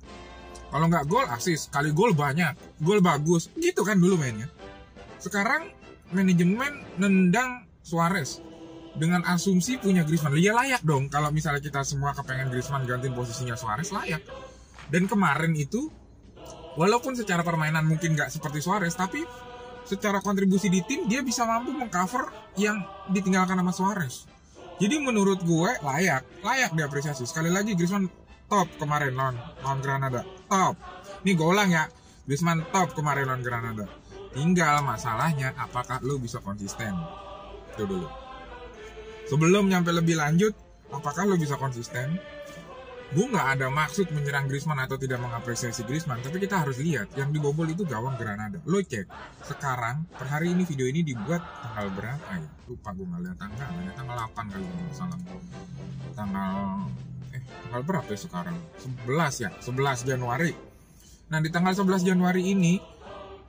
Kalau 0.71 0.87
nggak 0.87 1.05
gol 1.11 1.27
asis 1.27 1.67
kali 1.69 1.91
gol 1.91 2.15
banyak. 2.15 2.55
Gol 2.79 3.03
bagus. 3.03 3.51
Gitu 3.59 3.83
kan 3.83 3.99
dulu 3.99 4.15
mainnya. 4.15 4.47
Sekarang 5.19 5.67
manajemen 6.15 6.87
nendang 7.03 7.67
Suarez. 7.83 8.39
Dengan 8.97 9.27
asumsi 9.29 9.77
punya 9.77 10.07
Griezmann. 10.09 10.39
Ya 10.41 10.57
layak 10.57 10.81
dong. 10.87 11.13
Kalau 11.13 11.29
misalnya 11.29 11.61
kita 11.61 11.85
semua 11.85 12.17
kepengen 12.17 12.49
Griezmann 12.49 12.89
gantiin 12.89 13.13
posisinya 13.13 13.59
Suarez 13.59 13.91
layak. 13.93 14.23
Dan 14.89 15.11
kemarin 15.11 15.53
itu 15.53 15.91
walaupun 16.79 17.19
secara 17.19 17.43
permainan 17.43 17.85
mungkin 17.85 18.15
nggak 18.15 18.31
seperti 18.31 18.63
Suarez 18.63 18.95
tapi 18.95 19.21
secara 19.87 20.19
kontribusi 20.21 20.69
di 20.69 20.83
tim 20.85 21.07
dia 21.07 21.23
bisa 21.23 21.47
mampu 21.47 21.73
mengcover 21.73 22.29
yang 22.59 22.83
ditinggalkan 23.11 23.57
sama 23.57 23.73
Suarez. 23.73 24.27
Jadi 24.77 25.01
menurut 25.01 25.41
gue 25.41 25.71
layak, 25.81 26.45
layak 26.45 26.77
diapresiasi. 26.77 27.25
Sekali 27.25 27.49
lagi 27.49 27.73
Griezmann 27.73 28.11
top 28.51 28.69
kemarin 28.77 29.17
lawan 29.17 29.41
lawan 29.65 29.81
Granada. 29.81 30.21
Top. 30.51 30.77
Ini 31.25 31.33
gue 31.33 31.65
ya. 31.73 31.89
Griezmann 32.29 32.67
top 32.69 32.93
kemarin 32.93 33.31
lawan 33.31 33.41
Granada. 33.41 33.87
Tinggal 34.37 34.85
masalahnya 34.85 35.57
apakah 35.57 36.05
lo 36.05 36.21
bisa 36.21 36.45
konsisten. 36.45 36.93
Itu 37.73 37.89
dulu 37.89 38.27
sebelum 39.27 39.67
nyampe 39.67 39.91
lebih 39.91 40.17
lanjut 40.17 40.55
apakah 40.95 41.27
lo 41.27 41.35
bisa 41.35 41.59
konsisten 41.59 42.17
gue 43.07 43.23
nggak 43.23 43.49
ada 43.59 43.67
maksud 43.71 44.11
menyerang 44.11 44.51
Griezmann 44.51 44.83
atau 44.83 44.99
tidak 44.99 45.23
mengapresiasi 45.23 45.87
Griezmann 45.87 46.19
tapi 46.27 46.43
kita 46.43 46.67
harus 46.67 46.83
lihat 46.83 47.07
yang 47.15 47.31
dibobol 47.31 47.67
itu 47.71 47.87
gawang 47.87 48.19
Granada. 48.19 48.59
Lo 48.67 48.83
cek 48.83 49.07
sekarang 49.47 50.11
per 50.11 50.27
hari 50.27 50.51
ini 50.51 50.67
video 50.67 50.91
ini 50.91 51.07
dibuat 51.07 51.39
tanggal 51.63 51.87
berapa 51.95 52.31
ya? 52.35 52.49
Lupa 52.67 52.91
gue 52.91 53.07
nggak 53.07 53.23
lihat 53.23 53.39
tanggal 53.39 53.71
ya 53.79 53.93
tanggal 53.95 54.17
8 54.27 54.53
kali 54.53 54.67
ini 54.67 54.85
salah. 54.91 55.19
Tanggal 56.19 56.55
eh 57.31 57.43
tanggal 57.47 57.83
berapa 57.87 58.09
ya 58.11 58.19
sekarang? 58.19 58.57
11 59.07 59.45
ya 59.45 59.51
11 59.63 60.11
Januari. 60.11 60.53
Nah 61.31 61.39
di 61.39 61.49
tanggal 61.55 61.79
11 61.79 62.03
Januari 62.03 62.43
ini 62.43 62.83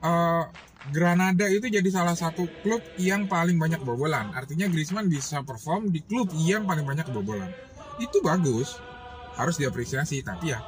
uh, 0.06 0.46
Granada 0.88 1.44
itu 1.50 1.68
jadi 1.68 1.84
salah 1.90 2.14
satu 2.14 2.46
klub 2.62 2.80
yang 2.96 3.26
paling 3.26 3.58
banyak 3.58 3.82
kebobolan. 3.82 4.32
Artinya 4.32 4.70
Griezmann 4.70 5.10
bisa 5.10 5.42
perform 5.42 5.90
di 5.90 6.00
klub 6.06 6.30
yang 6.38 6.64
paling 6.64 6.86
banyak 6.86 7.10
kebobolan. 7.10 7.50
Itu 7.98 8.22
bagus, 8.22 8.78
harus 9.38 9.56
diapresiasi. 9.56 10.20
Tapi 10.26 10.52
ya 10.52 10.60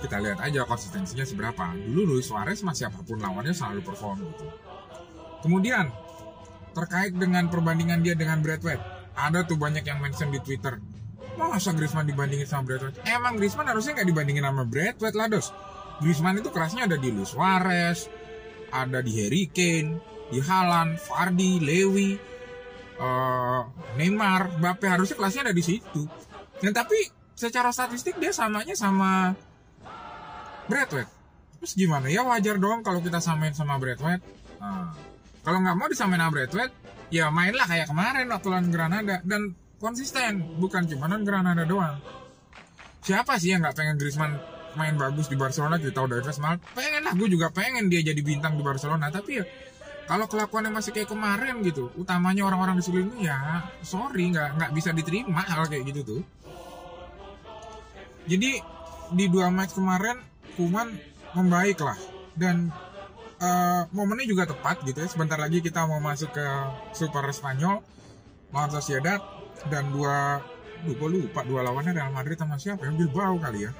kita 0.00 0.16
lihat 0.20 0.38
aja 0.44 0.68
konsistensinya 0.68 1.24
seberapa. 1.24 1.72
Dulu 1.74 2.16
Luis 2.16 2.28
Suarez 2.28 2.60
masih 2.60 2.92
apa 2.92 3.00
pun 3.00 3.20
lawannya 3.20 3.56
selalu 3.56 3.80
perform 3.84 4.20
gitu. 4.28 4.46
Kemudian 5.40 5.88
terkait 6.76 7.16
dengan 7.16 7.48
perbandingan 7.48 8.04
dia 8.04 8.14
dengan 8.14 8.44
Bradway, 8.44 8.78
ada 9.16 9.42
tuh 9.42 9.56
banyak 9.56 9.82
yang 9.82 9.98
mention 9.98 10.30
di 10.30 10.38
Twitter. 10.44 10.78
Masa 11.40 11.72
Griezmann 11.72 12.04
dibandingin 12.04 12.44
sama 12.44 12.68
Bradway? 12.68 12.92
Emang 13.08 13.40
Griezmann 13.40 13.72
harusnya 13.72 13.96
nggak 13.96 14.08
dibandingin 14.12 14.44
sama 14.44 14.62
Bradway 14.68 15.10
lah 15.16 15.28
dos. 15.32 15.48
Griezmann 16.00 16.40
itu 16.40 16.48
kerasnya 16.52 16.88
ada 16.88 16.96
di 16.96 17.08
Luis 17.12 17.32
Suarez, 17.32 18.08
ada 18.72 19.00
di 19.04 19.12
Harry 19.20 19.48
Kane, 19.48 20.00
di 20.32 20.38
Haaland, 20.40 20.96
Vardy, 20.96 21.60
Lewi, 21.60 22.16
uh, 23.00 23.62
Neymar, 24.00 24.60
Mbappe 24.60 24.86
harusnya 24.88 25.16
kelasnya 25.16 25.42
ada 25.50 25.54
di 25.56 25.64
situ. 25.64 26.02
Dan 26.60 26.72
tapi 26.76 27.19
secara 27.40 27.72
statistik 27.72 28.20
dia 28.20 28.36
samanya 28.36 28.76
sama 28.76 29.32
Bradway. 30.68 31.08
Terus 31.56 31.72
gimana? 31.72 32.12
Ya 32.12 32.20
wajar 32.20 32.60
dong 32.60 32.84
kalau 32.84 33.00
kita 33.00 33.24
samain 33.24 33.56
sama 33.56 33.80
Bradway. 33.80 34.20
Nah, 34.60 34.92
kalau 35.40 35.64
nggak 35.64 35.76
mau 35.80 35.88
disamain 35.88 36.20
sama 36.20 36.36
Bradway, 36.36 36.68
ya 37.08 37.32
mainlah 37.32 37.64
kayak 37.64 37.88
kemarin 37.88 38.28
waktu 38.28 38.48
lawan 38.52 38.68
Granada 38.68 39.24
dan 39.24 39.56
konsisten, 39.80 40.60
bukan 40.60 40.84
cuma 40.84 41.08
non 41.08 41.24
Granada 41.24 41.64
doang. 41.64 41.96
Siapa 43.00 43.40
sih 43.40 43.56
yang 43.56 43.64
nggak 43.64 43.72
pengen 43.80 43.96
Griezmann 43.96 44.36
main 44.76 44.94
bagus 44.94 45.26
di 45.26 45.34
Barcelona 45.34 45.82
kita 45.82 45.98
udah 46.06 46.22
mal 46.38 46.54
pengen 46.78 47.02
lah 47.02 47.10
gue 47.18 47.26
juga 47.26 47.50
pengen 47.50 47.90
dia 47.90 48.06
jadi 48.06 48.22
bintang 48.22 48.54
di 48.54 48.62
Barcelona 48.62 49.10
tapi 49.10 49.42
ya 49.42 49.44
kalau 50.06 50.30
kelakuannya 50.30 50.70
masih 50.70 50.94
kayak 50.94 51.10
kemarin 51.10 51.58
gitu 51.66 51.90
utamanya 51.98 52.46
orang-orang 52.46 52.78
di 52.78 52.82
sekelilingnya 52.86 53.34
ya 53.34 53.38
sorry 53.82 54.30
nggak 54.30 54.62
nggak 54.62 54.70
bisa 54.70 54.94
diterima 54.94 55.42
hal 55.42 55.66
kayak 55.66 55.90
gitu 55.90 56.00
tuh 56.06 56.22
jadi 58.30 58.62
di 59.10 59.26
dua 59.26 59.50
match 59.50 59.74
kemarin 59.74 60.22
Kuman 60.54 60.92
membaik 61.34 61.78
lah. 61.82 61.98
Dan 62.34 62.70
uh, 63.42 63.82
momennya 63.94 64.26
juga 64.26 64.44
tepat 64.46 64.82
gitu 64.86 64.98
ya. 65.02 65.08
Sebentar 65.10 65.38
lagi 65.38 65.62
kita 65.62 65.86
mau 65.86 65.98
masuk 66.02 66.30
ke 66.34 66.46
Super 66.94 67.26
Spanyol 67.34 67.82
lawan 68.54 68.70
Sociedad. 68.70 69.18
Dan 69.68 69.92
dua 69.92 70.40
lupa 70.88 71.06
lupa 71.06 71.40
dua 71.44 71.60
lawannya 71.66 71.92
Real 71.92 72.12
Madrid 72.14 72.40
sama 72.40 72.56
siapa 72.56 72.88
ya? 72.88 72.92
Bilbao 72.94 73.36
kali 73.36 73.68
ya. 73.68 73.72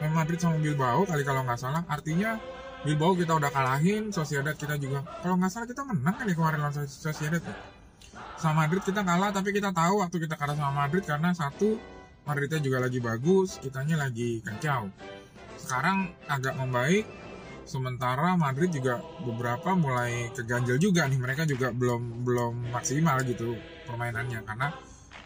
Real 0.00 0.14
Madrid 0.14 0.38
sama 0.40 0.56
Bilbao 0.58 1.04
kali 1.04 1.22
kalau 1.22 1.42
nggak 1.46 1.60
salah. 1.60 1.82
Artinya 1.86 2.38
Bilbao 2.82 3.14
kita 3.14 3.38
udah 3.38 3.50
kalahin 3.52 4.10
Sociedad 4.10 4.54
kita 4.56 4.78
juga. 4.80 5.04
Kalau 5.22 5.38
nggak 5.38 5.50
salah 5.52 5.66
kita 5.68 5.82
menang 5.86 6.14
kan 6.18 6.24
ya 6.26 6.34
kemarin 6.34 6.58
lawan 6.62 6.74
Sociedad 6.86 7.42
ya. 7.42 7.54
Sama 8.36 8.66
Madrid 8.66 8.82
kita 8.82 9.06
kalah 9.06 9.30
tapi 9.30 9.54
kita 9.54 9.70
tahu 9.70 10.02
waktu 10.02 10.16
kita 10.26 10.34
kalah 10.34 10.58
sama 10.58 10.84
Madrid 10.84 11.06
karena 11.06 11.30
satu 11.30 11.78
Madridnya 12.22 12.62
juga 12.62 12.78
lagi 12.78 13.02
bagus 13.02 13.58
kitanya 13.58 13.98
lagi 13.98 14.38
kacau. 14.46 14.90
Sekarang 15.58 16.14
agak 16.30 16.54
membaik 16.54 17.06
sementara 17.66 18.34
Madrid 18.38 18.70
juga 18.70 19.02
beberapa 19.22 19.74
mulai 19.74 20.30
keganjel 20.30 20.78
juga 20.78 21.06
nih. 21.10 21.18
Mereka 21.18 21.42
juga 21.50 21.74
belum 21.74 22.22
belum 22.22 22.70
maksimal 22.70 23.18
gitu 23.26 23.58
permainannya 23.90 24.42
karena 24.46 24.70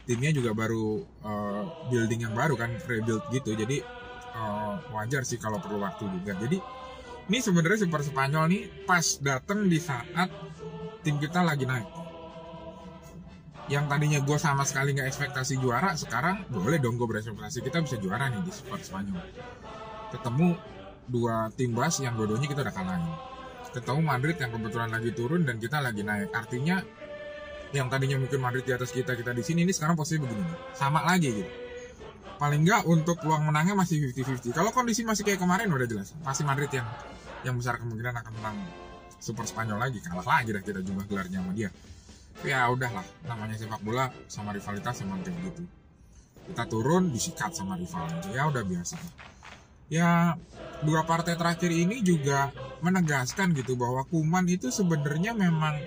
timnya 0.09 0.31
juga 0.33 0.55
baru 0.57 1.03
uh, 1.27 1.63
building 1.93 2.31
yang 2.31 2.35
baru 2.37 2.57
kan 2.57 2.73
rebuild 2.89 3.29
gitu. 3.29 3.53
Jadi 3.53 3.85
uh, 4.33 4.81
wajar 4.97 5.25
sih 5.29 5.37
kalau 5.37 5.61
perlu 5.61 5.85
waktu 5.85 6.09
juga. 6.21 6.33
Jadi 6.41 6.57
ini 7.27 7.39
sebenarnya 7.43 7.85
Super 7.85 8.01
Spanyol 8.07 8.45
nih 8.49 8.63
pas 8.87 9.05
datang 9.19 9.67
di 9.67 9.83
saat 9.83 10.31
tim 11.03 11.19
kita 11.19 11.43
lagi 11.43 11.67
naik 11.67 12.06
yang 13.67 13.91
tadinya 13.91 14.23
gue 14.23 14.39
sama 14.39 14.63
sekali 14.63 14.95
nggak 14.95 15.11
ekspektasi 15.11 15.59
juara 15.59 15.99
sekarang 15.99 16.47
boleh 16.55 16.79
dong 16.79 16.95
gue 16.95 17.07
berekspektasi 17.07 17.67
kita 17.67 17.83
bisa 17.83 17.99
juara 17.99 18.31
nih 18.31 18.47
di 18.47 18.53
Super 18.55 18.79
Spanyol. 18.79 19.19
Ketemu 20.15 20.49
dua 21.11 21.51
tim 21.59 21.75
bas 21.75 21.99
yang 21.99 22.15
dua-duanya 22.15 22.47
kita 22.47 22.63
udah 22.63 22.75
kalahin. 22.75 23.11
Ketemu 23.75 24.01
Madrid 24.07 24.37
yang 24.39 24.51
kebetulan 24.55 24.91
lagi 24.95 25.11
turun 25.13 25.43
dan 25.43 25.59
kita 25.59 25.83
lagi 25.83 26.07
naik. 26.07 26.31
Artinya 26.31 26.79
yang 27.75 27.91
tadinya 27.91 28.23
mungkin 28.23 28.39
Madrid 28.39 28.63
di 28.63 28.71
atas 28.71 28.95
kita 28.95 29.19
kita 29.19 29.35
di 29.35 29.43
sini 29.43 29.67
ini 29.67 29.75
sekarang 29.75 29.99
posisi 29.99 30.23
begini 30.23 30.47
sama 30.79 31.03
lagi 31.03 31.43
gitu. 31.43 31.53
Paling 32.39 32.63
nggak 32.63 32.87
untuk 32.87 33.19
peluang 33.19 33.51
menangnya 33.51 33.75
masih 33.75 34.15
50-50 34.15 34.55
kalau 34.55 34.71
kondisi 34.71 35.03
masih 35.03 35.27
kayak 35.27 35.43
kemarin 35.43 35.67
udah 35.67 35.91
jelas. 35.91 36.15
Pasti 36.23 36.47
Madrid 36.47 36.71
yang 36.71 36.87
yang 37.43 37.59
besar 37.59 37.83
kemungkinan 37.83 38.15
akan 38.15 38.33
menang 38.39 38.57
Super 39.19 39.43
Spanyol 39.43 39.83
lagi. 39.83 39.99
Kalah 39.99 40.23
lagi 40.23 40.55
dah 40.55 40.63
kita 40.63 40.87
jumlah 40.87 41.11
gelarnya 41.11 41.43
sama 41.43 41.51
dia 41.51 41.75
ya 42.45 42.69
udahlah. 42.69 43.07
Namanya 43.25 43.57
sepak 43.57 43.81
bola 43.81 44.13
sama 44.29 44.53
rivalitas 44.53 45.01
emang 45.01 45.23
kayak 45.25 45.39
gitu. 45.53 45.63
Kita 46.53 46.65
turun 46.69 47.11
disikat 47.11 47.55
sama 47.57 47.79
rival 47.79 48.07
ya 48.35 48.51
udah 48.51 48.63
biasa. 48.67 48.97
Ya 49.87 50.35
dua 50.83 51.07
partai 51.07 51.39
terakhir 51.39 51.71
ini 51.71 52.03
juga 52.03 52.51
menegaskan 52.83 53.55
gitu 53.55 53.79
bahwa 53.79 54.05
Kuman 54.07 54.45
itu 54.51 54.69
sebenarnya 54.69 55.33
memang 55.33 55.79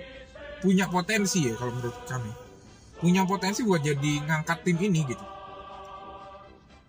punya 0.64 0.88
potensi 0.88 1.46
ya 1.46 1.54
kalau 1.54 1.76
menurut 1.76 1.96
kami. 2.08 2.32
Punya 3.00 3.24
potensi 3.24 3.64
buat 3.64 3.80
jadi 3.80 4.24
ngangkat 4.28 4.58
tim 4.64 4.76
ini 4.80 5.00
gitu. 5.08 5.24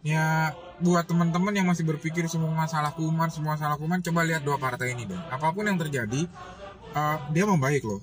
Ya 0.01 0.51
buat 0.81 1.05
teman-teman 1.05 1.53
yang 1.53 1.69
masih 1.69 1.85
berpikir 1.85 2.25
semua 2.25 2.49
masalah 2.49 2.89
kuman 2.97 3.29
semua 3.29 3.53
masalah 3.53 3.77
kuman 3.77 4.01
coba 4.01 4.25
lihat 4.25 4.41
dua 4.41 4.57
partai 4.57 4.97
ini 4.97 5.05
deh. 5.05 5.21
Apa 5.29 5.53
pun 5.53 5.69
yang 5.69 5.77
terjadi 5.77 6.25
uh, 6.97 7.17
dia 7.31 7.45
membaik 7.45 7.85
loh 7.85 8.01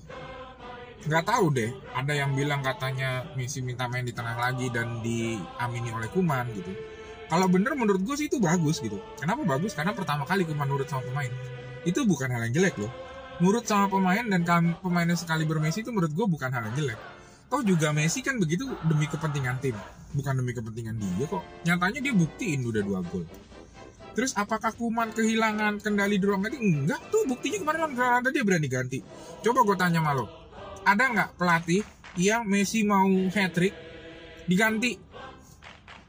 nggak 1.05 1.23
tahu 1.23 1.45
deh. 1.55 1.71
Ada 1.95 2.13
yang 2.25 2.35
bilang 2.35 2.59
katanya 2.59 3.23
misi 3.39 3.63
minta 3.63 3.87
main 3.87 4.03
di 4.03 4.11
tengah 4.11 4.35
lagi 4.35 4.67
dan 4.73 4.99
diamini 4.99 5.93
oleh 5.93 6.09
kuman 6.11 6.49
gitu. 6.51 6.71
Kalau 7.29 7.45
bener 7.45 7.77
menurut 7.77 8.01
gue 8.01 8.15
sih 8.17 8.25
itu 8.25 8.41
bagus 8.41 8.81
gitu. 8.81 8.97
Kenapa 9.21 9.45
bagus? 9.45 9.77
Karena 9.77 9.93
pertama 9.93 10.25
kali 10.25 10.43
kuman 10.43 10.65
nurut 10.65 10.89
sama 10.89 11.05
pemain. 11.05 11.29
Itu 11.85 12.03
bukan 12.03 12.27
hal 12.33 12.49
yang 12.49 12.53
jelek 12.57 12.75
loh. 12.81 12.91
Nurut 13.39 13.63
sama 13.63 13.87
pemain 13.87 14.25
dan 14.25 14.43
pemainnya 14.81 15.15
sekali 15.15 15.47
bermesi 15.47 15.85
itu 15.85 15.93
menurut 15.93 16.11
gue 16.11 16.25
bukan 16.25 16.49
hal 16.51 16.67
yang 16.73 16.75
jelek. 16.75 16.99
Toh 17.49 17.65
juga 17.65 17.89
Messi 17.89 18.21
kan 18.21 18.37
begitu 18.37 18.69
demi 18.85 19.09
kepentingan 19.09 19.57
tim, 19.57 19.73
bukan 20.13 20.37
demi 20.37 20.53
kepentingan 20.53 21.01
dia 21.01 21.25
kok. 21.25 21.41
Nyatanya 21.65 21.97
dia 21.97 22.13
buktiin 22.13 22.61
udah 22.61 22.81
dua 22.85 23.01
gol. 23.01 23.25
Terus 24.13 24.37
apakah 24.37 24.69
Kuman 24.77 25.17
kehilangan 25.17 25.81
kendali 25.81 26.21
di 26.21 26.25
ruang 26.29 26.45
ganti? 26.45 26.61
Enggak 26.61 27.01
tuh 27.09 27.25
buktinya 27.25 27.57
kemarin 27.65 27.81
lawan 27.97 28.21
dia 28.29 28.43
berani 28.45 28.69
ganti. 28.69 29.01
Coba 29.41 29.65
gue 29.65 29.77
tanya 29.81 29.97
malo, 29.97 30.29
ada 30.95 31.03
nggak 31.09 31.29
pelatih 31.37 31.81
yang 32.17 32.45
Messi 32.45 32.81
mau 32.85 33.05
hat 33.29 33.51
trick 33.53 33.73
diganti? 34.49 34.97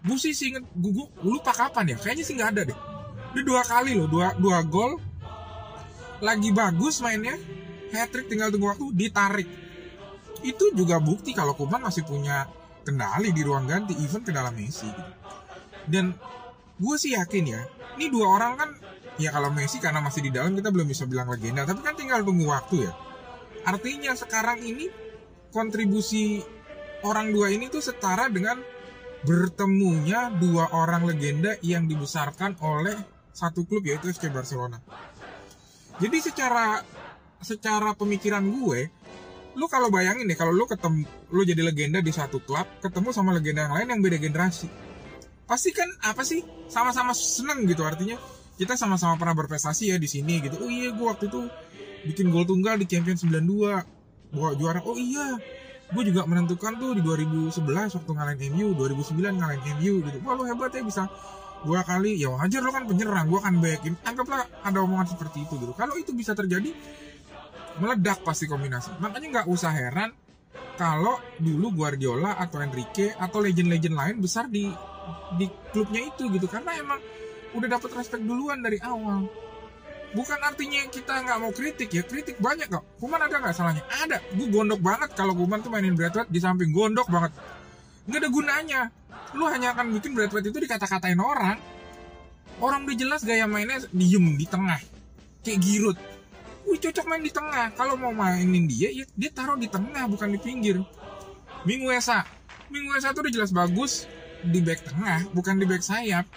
Gue 0.00 0.16
sih 0.16 0.32
inget, 0.32 0.64
gue, 0.72 1.06
lupa 1.20 1.52
kapan 1.52 1.92
ya, 1.92 1.96
kayaknya 2.00 2.24
sih 2.24 2.34
nggak 2.36 2.50
ada 2.56 2.62
deh. 2.72 2.78
Dia 3.36 3.42
dua 3.44 3.60
kali 3.60 3.92
loh, 4.00 4.08
dua, 4.08 4.32
dua 4.40 4.64
gol, 4.64 4.96
lagi 6.24 6.48
bagus 6.56 7.04
mainnya, 7.04 7.36
hat 7.92 8.08
trick 8.08 8.32
tinggal 8.32 8.48
tunggu 8.48 8.72
waktu, 8.72 8.86
ditarik 8.96 9.48
itu 10.40 10.72
juga 10.72 10.96
bukti 10.96 11.36
kalau 11.36 11.52
Kuman 11.52 11.84
masih 11.84 12.00
punya 12.08 12.48
kendali 12.80 13.28
di 13.28 13.44
ruang 13.44 13.68
ganti 13.68 13.92
even 14.00 14.24
ke 14.24 14.32
dalam 14.32 14.56
Messi 14.56 14.88
gitu. 14.88 15.12
Dan 15.84 16.16
gue 16.80 16.96
sih 16.96 17.12
yakin 17.12 17.44
ya, 17.44 17.60
ini 18.00 18.08
dua 18.08 18.40
orang 18.40 18.52
kan 18.56 18.70
ya 19.20 19.28
kalau 19.36 19.52
Messi 19.52 19.76
karena 19.84 20.00
masih 20.00 20.24
di 20.24 20.30
dalam 20.32 20.56
kita 20.56 20.72
belum 20.72 20.88
bisa 20.88 21.04
bilang 21.04 21.28
legenda, 21.28 21.68
tapi 21.68 21.84
kan 21.84 21.92
tinggal 21.92 22.24
tunggu 22.24 22.48
waktu 22.48 22.88
ya. 22.88 22.92
Artinya 23.64 24.16
sekarang 24.16 24.64
ini 24.64 24.88
kontribusi 25.50 26.40
orang 27.04 27.32
dua 27.32 27.52
ini 27.52 27.68
tuh 27.68 27.82
setara 27.82 28.28
dengan 28.30 28.60
bertemunya 29.20 30.32
dua 30.32 30.72
orang 30.72 31.04
legenda 31.04 31.52
yang 31.60 31.84
dibesarkan 31.84 32.56
oleh 32.64 32.96
satu 33.36 33.68
klub 33.68 33.84
yaitu 33.84 34.08
FC 34.08 34.32
Barcelona. 34.32 34.80
Jadi 36.00 36.18
secara 36.24 36.80
secara 37.40 37.92
pemikiran 37.92 38.44
gue, 38.44 38.88
lu 39.56 39.66
kalau 39.68 39.92
bayangin 39.92 40.24
deh 40.28 40.36
kalau 40.36 40.52
lu 40.52 40.64
ketemu 40.64 41.04
lu 41.32 41.42
jadi 41.44 41.60
legenda 41.60 42.00
di 42.00 42.12
satu 42.12 42.40
klub, 42.40 42.64
ketemu 42.80 43.12
sama 43.12 43.36
legenda 43.36 43.68
yang 43.68 43.74
lain 43.76 43.88
yang 43.92 44.00
beda 44.00 44.16
generasi. 44.16 44.68
Pasti 45.44 45.74
kan 45.76 45.88
apa 46.06 46.24
sih? 46.24 46.40
Sama-sama 46.70 47.12
seneng 47.12 47.68
gitu 47.68 47.84
artinya 47.84 48.16
kita 48.60 48.76
sama-sama 48.76 49.16
pernah 49.16 49.32
berprestasi 49.36 49.92
ya 49.92 49.96
di 49.96 50.04
sini 50.04 50.44
gitu. 50.44 50.60
Oh 50.60 50.68
iya, 50.68 50.92
gue 50.92 51.06
waktu 51.08 51.32
itu 51.32 51.48
bikin 52.06 52.32
gol 52.32 52.48
tunggal 52.48 52.80
di 52.80 52.86
Champions 52.88 53.24
92 53.26 54.32
bawa 54.32 54.50
juara. 54.56 54.80
Oh 54.86 54.96
iya, 54.96 55.36
gue 55.90 56.02
juga 56.06 56.22
menentukan 56.24 56.78
tuh 56.78 56.94
di 56.96 57.02
2011 57.02 57.58
waktu 57.98 58.10
ngalahin 58.14 58.52
MU 58.54 58.68
2009 58.78 59.18
ngalahin 59.36 59.64
MU 59.78 59.94
gitu. 60.06 60.18
Wah 60.22 60.34
lu 60.38 60.44
hebat 60.46 60.70
ya 60.70 60.82
bisa 60.86 61.10
dua 61.66 61.82
kali. 61.82 62.16
Ya 62.16 62.30
wajar 62.30 62.62
lo 62.62 62.70
kan 62.70 62.86
penyerang. 62.86 63.26
Gue 63.26 63.38
akan 63.42 63.54
baikin 63.58 63.94
anggaplah 64.06 64.46
ada 64.62 64.78
omongan 64.80 65.12
seperti 65.12 65.44
itu 65.44 65.58
gitu. 65.58 65.72
Kalau 65.74 65.98
itu 65.98 66.14
bisa 66.14 66.32
terjadi 66.32 66.70
meledak 67.82 68.22
pasti 68.22 68.46
kombinasi. 68.46 68.94
Makanya 69.02 69.26
nggak 69.40 69.46
usah 69.50 69.74
heran 69.74 70.14
kalau 70.78 71.20
dulu 71.36 71.74
Guardiola 71.74 72.38
atau 72.40 72.62
Enrique 72.64 73.12
atau 73.12 73.38
legend-legend 73.44 73.94
lain 73.94 74.16
besar 74.22 74.48
di 74.48 74.70
di 75.36 75.46
klubnya 75.74 76.06
itu 76.06 76.30
gitu. 76.30 76.46
Karena 76.46 76.78
emang 76.78 77.02
udah 77.50 77.66
dapat 77.66 77.90
respect 77.98 78.22
duluan 78.22 78.62
dari 78.62 78.78
awal 78.78 79.26
bukan 80.10 80.38
artinya 80.42 80.82
kita 80.90 81.22
nggak 81.22 81.38
mau 81.38 81.52
kritik 81.54 81.90
ya 81.90 82.02
kritik 82.02 82.36
banyak 82.42 82.66
kok. 82.66 82.82
Kuman 82.98 83.20
ada 83.22 83.36
nggak 83.38 83.54
salahnya? 83.54 83.84
Ada. 84.02 84.18
Gue 84.34 84.46
gondok 84.50 84.80
banget 84.82 85.14
kalau 85.14 85.34
Kuman 85.34 85.62
tuh 85.62 85.70
mainin 85.70 85.94
Bradford 85.94 86.28
di 86.28 86.40
samping. 86.42 86.74
Gondok 86.74 87.06
banget. 87.06 87.32
Nggak 88.10 88.20
ada 88.26 88.30
gunanya. 88.30 88.80
Lu 89.38 89.46
hanya 89.46 89.72
akan 89.74 89.94
bikin 89.94 90.12
Bradford 90.18 90.50
itu 90.50 90.58
dikata-katain 90.58 91.18
orang. 91.18 91.58
Orang 92.60 92.84
udah 92.84 92.96
jelas 92.98 93.24
gaya 93.24 93.46
mainnya 93.46 93.80
diem 93.94 94.36
di 94.36 94.44
tengah. 94.44 94.80
Kayak 95.40 95.60
Giroud 95.64 95.98
Wih 96.68 96.76
cocok 96.76 97.06
main 97.08 97.24
di 97.24 97.32
tengah. 97.32 97.72
Kalau 97.72 97.96
mau 97.96 98.12
mainin 98.12 98.68
dia 98.68 98.92
ya 98.92 99.08
dia 99.16 99.30
taruh 99.32 99.56
di 99.56 99.66
tengah 99.66 100.04
bukan 100.06 100.28
di 100.34 100.38
pinggir. 100.38 100.76
Minguesa 101.64 102.24
Minguesa 102.68 103.10
tuh 103.16 103.26
udah 103.26 103.32
jelas 103.32 103.50
bagus 103.50 104.06
di 104.44 104.60
back 104.60 104.84
tengah 104.86 105.26
bukan 105.32 105.56
di 105.56 105.66
back 105.66 105.82
sayap. 105.82 106.28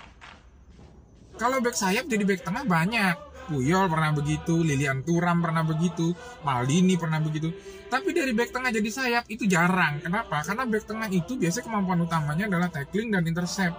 Kalau 1.36 1.60
back 1.60 1.76
sayap 1.76 2.08
jadi 2.08 2.24
back 2.24 2.42
tengah 2.46 2.64
banyak 2.64 3.33
Puyol 3.46 3.86
pernah 3.92 4.12
begitu, 4.16 4.64
Lilian 4.64 5.04
Turam 5.04 5.44
pernah 5.44 5.64
begitu, 5.68 6.16
Maldini 6.42 6.96
pernah 6.96 7.20
begitu. 7.20 7.52
Tapi 7.92 8.10
dari 8.16 8.32
back 8.32 8.56
tengah 8.56 8.72
jadi 8.74 8.90
sayap 8.90 9.26
itu 9.30 9.46
jarang. 9.46 10.02
Kenapa? 10.02 10.42
Karena 10.42 10.64
back 10.66 10.84
tengah 10.88 11.10
itu 11.12 11.36
biasanya 11.38 11.66
kemampuan 11.68 12.00
utamanya 12.02 12.46
adalah 12.50 12.70
tackling 12.72 13.14
dan 13.14 13.28
intercept. 13.28 13.76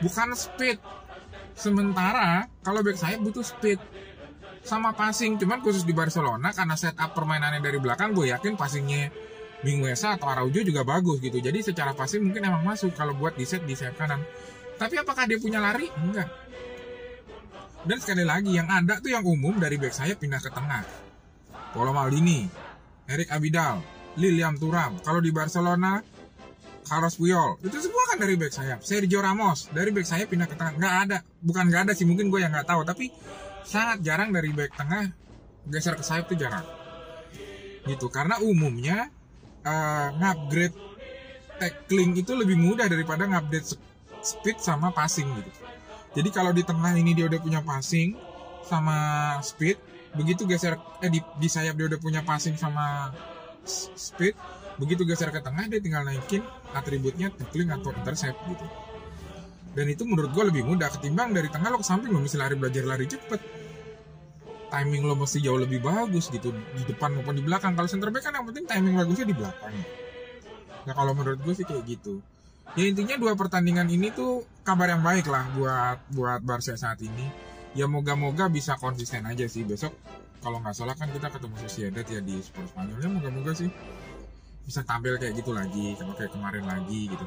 Bukan 0.00 0.32
speed. 0.32 0.78
Sementara 1.56 2.46
kalau 2.62 2.80
back 2.80 2.96
sayap 2.96 3.20
butuh 3.20 3.44
speed 3.44 3.80
sama 4.64 4.94
passing. 4.96 5.36
Cuman 5.36 5.60
khusus 5.60 5.84
di 5.84 5.92
Barcelona 5.92 6.54
karena 6.54 6.74
setup 6.74 7.12
permainannya 7.12 7.60
dari 7.60 7.78
belakang, 7.78 8.16
gue 8.16 8.30
yakin 8.32 8.56
passingnya 8.56 9.12
Minguesa 9.64 10.20
atau 10.20 10.28
Araujo 10.28 10.60
juga 10.62 10.84
bagus 10.84 11.18
gitu. 11.18 11.40
Jadi 11.40 11.64
secara 11.64 11.96
passing 11.96 12.22
mungkin 12.22 12.44
emang 12.44 12.62
masuk 12.62 12.92
kalau 12.92 13.16
buat 13.16 13.34
di 13.34 13.48
set 13.48 13.64
di 13.64 13.72
sayap 13.72 13.96
kanan. 13.98 14.20
Tapi 14.76 15.00
apakah 15.00 15.24
dia 15.24 15.40
punya 15.40 15.58
lari? 15.58 15.88
Enggak 15.96 16.28
dan 17.86 17.98
sekali 18.02 18.26
lagi 18.26 18.50
yang 18.50 18.66
ada 18.66 18.98
tuh 18.98 19.14
yang 19.14 19.22
umum 19.22 19.54
dari 19.56 19.78
back 19.78 19.94
sayap 19.94 20.18
pindah 20.18 20.42
ke 20.42 20.50
tengah. 20.50 20.82
Paulo 21.70 21.94
Maldini, 21.94 22.50
Erik 23.06 23.30
Abidal, 23.30 23.78
Lilian 24.18 24.58
Turam. 24.58 24.98
Kalau 25.06 25.22
di 25.22 25.30
Barcelona, 25.30 26.02
Carlos 26.86 27.14
Puyol. 27.18 27.58
Itu 27.62 27.78
semua 27.78 28.06
kan 28.10 28.18
dari 28.18 28.34
back 28.34 28.54
sayap. 28.54 28.80
Sergio 28.82 29.22
Ramos 29.22 29.70
dari 29.70 29.90
back 29.94 30.06
sayap 30.06 30.30
pindah 30.30 30.50
ke 30.50 30.54
tengah. 30.58 30.74
Nggak 30.78 30.94
ada. 31.06 31.18
Bukan 31.42 31.64
nggak 31.70 31.82
ada 31.90 31.92
sih, 31.94 32.06
mungkin 32.06 32.30
gue 32.30 32.42
yang 32.42 32.54
nggak 32.54 32.66
tahu. 32.66 32.82
Tapi 32.86 33.10
sangat 33.66 34.02
jarang 34.02 34.30
dari 34.30 34.50
back 34.54 34.74
tengah 34.74 35.10
geser 35.66 35.94
ke 35.98 36.04
sayap 36.06 36.30
tuh 36.30 36.38
jarang. 36.38 36.66
Gitu. 37.86 38.06
Karena 38.10 38.38
umumnya 38.42 39.10
uh, 39.66 40.08
ngupgrade 40.14 40.74
tackling 41.58 42.18
itu 42.18 42.32
lebih 42.34 42.58
mudah 42.58 42.86
daripada 42.86 43.26
ngupgrade 43.26 43.66
speed 44.22 44.58
sama 44.62 44.94
passing 44.94 45.26
gitu. 45.38 45.50
Jadi 46.16 46.28
kalau 46.32 46.50
di 46.56 46.64
tengah 46.64 46.96
ini 46.96 47.12
dia 47.12 47.28
udah 47.28 47.36
punya 47.36 47.60
passing 47.60 48.16
sama 48.64 48.96
speed, 49.44 49.76
begitu 50.16 50.48
geser 50.48 50.80
eh 51.04 51.12
di, 51.12 51.20
di 51.20 51.48
sayap 51.52 51.76
dia 51.76 51.92
udah 51.92 52.00
punya 52.00 52.24
passing 52.24 52.56
sama 52.56 53.12
speed, 53.68 54.32
begitu 54.80 55.04
geser 55.04 55.28
ke 55.28 55.44
tengah 55.44 55.68
dia 55.68 55.76
tinggal 55.76 56.08
naikin 56.08 56.40
atributnya 56.72 57.28
tackling 57.36 57.68
atau 57.68 57.92
intercept 57.92 58.40
gitu. 58.48 58.66
Dan 59.76 59.92
itu 59.92 60.08
menurut 60.08 60.32
gue 60.32 60.44
lebih 60.48 60.64
mudah 60.64 60.88
ketimbang 60.88 61.36
dari 61.36 61.52
tengah 61.52 61.68
lo 61.68 61.84
ke 61.84 61.86
samping 61.86 62.08
lo 62.08 62.24
mesti 62.24 62.40
lari 62.40 62.56
belajar 62.56 62.88
lari 62.88 63.04
cepet. 63.04 63.40
Timing 64.72 65.02
lo 65.04 65.14
mesti 65.20 65.38
jauh 65.44 65.60
lebih 65.60 65.84
bagus 65.84 66.32
gitu 66.32 66.48
di 66.48 66.82
depan 66.88 67.12
maupun 67.12 67.36
di 67.36 67.44
belakang. 67.44 67.76
Kalau 67.76 67.84
center 67.84 68.08
back 68.08 68.24
kan 68.24 68.40
yang 68.40 68.48
penting 68.48 68.64
timing 68.64 68.96
bagusnya 68.96 69.28
di 69.28 69.36
belakang. 69.36 69.76
Nah 70.88 70.94
kalau 70.96 71.12
menurut 71.12 71.44
gue 71.44 71.52
sih 71.52 71.68
kayak 71.68 71.84
gitu 71.84 72.24
ya 72.74 72.84
intinya 72.90 73.14
dua 73.14 73.38
pertandingan 73.38 73.86
ini 73.86 74.10
tuh 74.10 74.42
kabar 74.66 74.90
yang 74.90 75.06
baik 75.06 75.30
lah 75.30 75.46
buat 75.54 75.98
buat 76.10 76.40
Barca 76.42 76.74
saat 76.74 76.98
ini. 76.98 77.30
Ya 77.76 77.86
moga-moga 77.86 78.50
bisa 78.50 78.74
konsisten 78.80 79.22
aja 79.28 79.46
sih. 79.46 79.62
Besok 79.62 79.94
kalau 80.42 80.58
nggak 80.58 80.74
salah 80.74 80.96
kan 80.98 81.06
kita 81.12 81.30
ketemu 81.30 81.54
Sociedad 81.62 82.06
ya 82.08 82.18
di 82.18 82.42
Spurs 82.42 82.74
Spanyol. 82.74 82.98
Ya 82.98 83.08
moga-moga 83.12 83.52
sih 83.54 83.70
bisa 84.66 84.82
tampil 84.82 85.14
kayak 85.22 85.38
gitu 85.38 85.54
lagi 85.54 85.94
kalau 85.94 86.18
kayak 86.18 86.34
kemarin 86.34 86.66
lagi 86.66 87.06
gitu. 87.06 87.26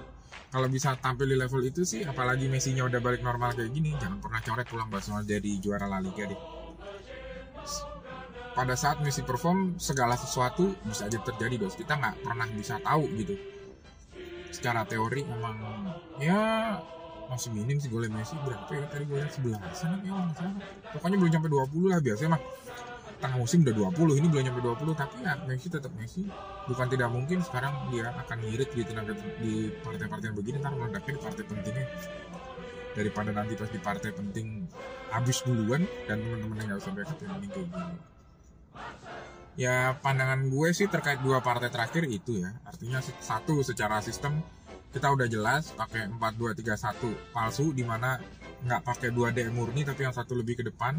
Kalau 0.50 0.68
bisa 0.68 0.98
tampil 1.00 1.30
di 1.30 1.38
level 1.40 1.62
itu 1.64 1.88
sih 1.88 2.04
apalagi 2.04 2.52
Messi-nya 2.52 2.84
udah 2.84 3.00
balik 3.00 3.24
normal 3.24 3.56
kayak 3.56 3.72
gini 3.72 3.96
jangan 3.98 4.20
pernah 4.20 4.42
coret 4.44 4.68
pulang 4.68 4.90
Barcelona 4.92 5.24
jadi 5.24 5.52
juara 5.62 5.88
La 5.88 6.04
Liga 6.04 6.28
deh. 6.28 6.42
Pada 8.58 8.76
saat 8.76 9.00
Messi 9.00 9.24
perform 9.24 9.80
segala 9.80 10.20
sesuatu 10.20 10.76
bisa 10.84 11.08
aja 11.08 11.22
terjadi 11.22 11.56
bos. 11.62 11.78
Kita 11.78 11.96
nggak 11.96 12.26
pernah 12.26 12.50
bisa 12.52 12.82
tahu 12.82 13.08
gitu 13.16 13.59
secara 14.50 14.86
teori 14.86 15.26
memang 15.26 15.58
ya 16.20 16.42
masih 17.30 17.54
minim 17.54 17.78
sih 17.78 17.88
golnya 17.88 18.10
Messi. 18.10 18.34
Berapa 18.42 18.72
ya? 18.74 18.86
Tadi 18.90 19.04
gue 19.06 19.18
lihat 19.22 19.32
sebelah 19.32 19.62
sana 19.78 20.02
ya 20.02 20.18
salah. 20.34 20.58
Pokoknya 20.98 21.18
belum 21.22 21.32
sampai 21.32 21.50
20 21.54 21.92
lah 21.94 22.00
biasanya 22.02 22.30
mah. 22.36 22.42
Tengah 23.20 23.36
musim 23.36 23.68
udah 23.68 23.76
20 23.76 24.20
ini 24.20 24.28
belum 24.32 24.44
sampai 24.48 24.64
20 24.64 24.96
tapi 24.98 25.16
ya 25.22 25.34
Messi 25.46 25.68
tetap 25.70 25.92
Messi. 25.94 26.26
Bukan 26.66 26.88
tidak 26.90 27.10
mungkin 27.14 27.38
sekarang 27.46 27.74
dia 27.94 28.10
akan 28.10 28.38
ngirit 28.42 28.70
di 28.74 28.82
tenaga 28.82 29.14
di 29.40 29.70
partai-partai 29.86 30.34
begini 30.34 30.58
ntar 30.58 30.74
meledaknya 30.74 31.14
di 31.16 31.22
partai 31.22 31.44
pentingnya. 31.46 31.86
Daripada 32.98 33.30
nanti 33.30 33.54
pas 33.54 33.70
di 33.70 33.80
partai 33.80 34.10
penting 34.12 34.66
habis 35.14 35.46
duluan 35.46 35.86
dan 36.10 36.18
teman-teman 36.20 36.58
yang 36.58 36.68
nggak 36.82 37.06
yang 37.22 37.32
mending 37.38 37.52
kayak 37.54 37.70
gini 37.70 38.19
ya 39.56 39.98
pandangan 40.04 40.50
gue 40.50 40.70
sih 40.76 40.86
terkait 40.92 41.22
dua 41.24 41.40
partai 41.40 41.72
terakhir 41.72 42.06
itu 42.06 42.42
ya. 42.42 42.54
Artinya 42.68 43.00
satu 43.02 43.64
secara 43.66 44.04
sistem 44.04 44.44
kita 44.90 45.10
udah 45.14 45.30
jelas 45.30 45.70
pakai 45.78 46.10
4-2-3-1 46.10 47.34
palsu 47.34 47.72
di 47.78 47.86
mana 47.86 48.18
nggak 48.66 48.82
pakai 48.82 49.10
2D 49.14 49.54
murni 49.54 49.86
tapi 49.86 50.04
yang 50.06 50.16
satu 50.16 50.34
lebih 50.34 50.60
ke 50.60 50.64
depan. 50.66 50.98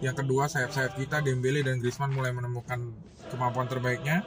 Yang 0.00 0.24
kedua 0.24 0.48
sayap-sayap 0.48 0.96
kita 0.96 1.20
Dembele 1.20 1.60
dan 1.60 1.80
Griezmann 1.80 2.12
mulai 2.16 2.32
menemukan 2.32 2.80
kemampuan 3.28 3.68
terbaiknya. 3.68 4.24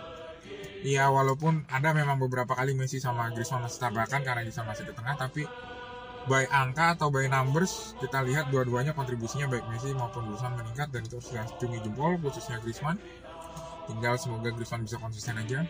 Ya 0.83 1.07
walaupun 1.07 1.63
ada 1.71 1.95
memang 1.95 2.19
beberapa 2.19 2.53
kali 2.53 2.75
Messi 2.75 2.99
sama 2.99 3.31
Griezmann 3.31 3.65
masih 3.65 3.79
tabrakan 3.79 4.21
karena 4.21 4.43
bisa 4.43 4.61
masih 4.67 4.83
di 4.89 4.93
tengah 4.93 5.15
tapi 5.15 5.47
by 6.23 6.47
angka 6.47 6.95
atau 6.95 7.11
by 7.11 7.27
numbers 7.27 7.95
kita 7.99 8.23
lihat 8.23 8.47
dua-duanya 8.47 8.95
kontribusinya 8.95 9.51
baik 9.51 9.67
Messi 9.67 9.91
maupun 9.91 10.31
Griezmann 10.31 10.55
meningkat 10.55 10.87
dan 10.95 11.03
itu 11.03 11.19
harus 11.35 11.53
cungi 11.59 11.79
jempol 11.83 12.15
khususnya 12.23 12.63
Griezmann. 12.63 12.95
Tinggal 13.91 14.15
semoga 14.15 14.49
Griezmann 14.55 14.87
bisa 14.87 14.95
konsisten 14.99 15.35
aja. 15.35 15.67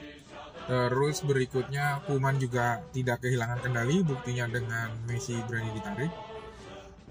Terus 0.63 1.26
berikutnya 1.26 2.06
Kuman 2.08 2.39
juga 2.39 2.80
tidak 2.96 3.26
kehilangan 3.26 3.60
kendali 3.66 4.06
buktinya 4.06 4.48
dengan 4.48 4.94
Messi 5.10 5.36
berani 5.50 5.74
ditarik. 5.76 6.12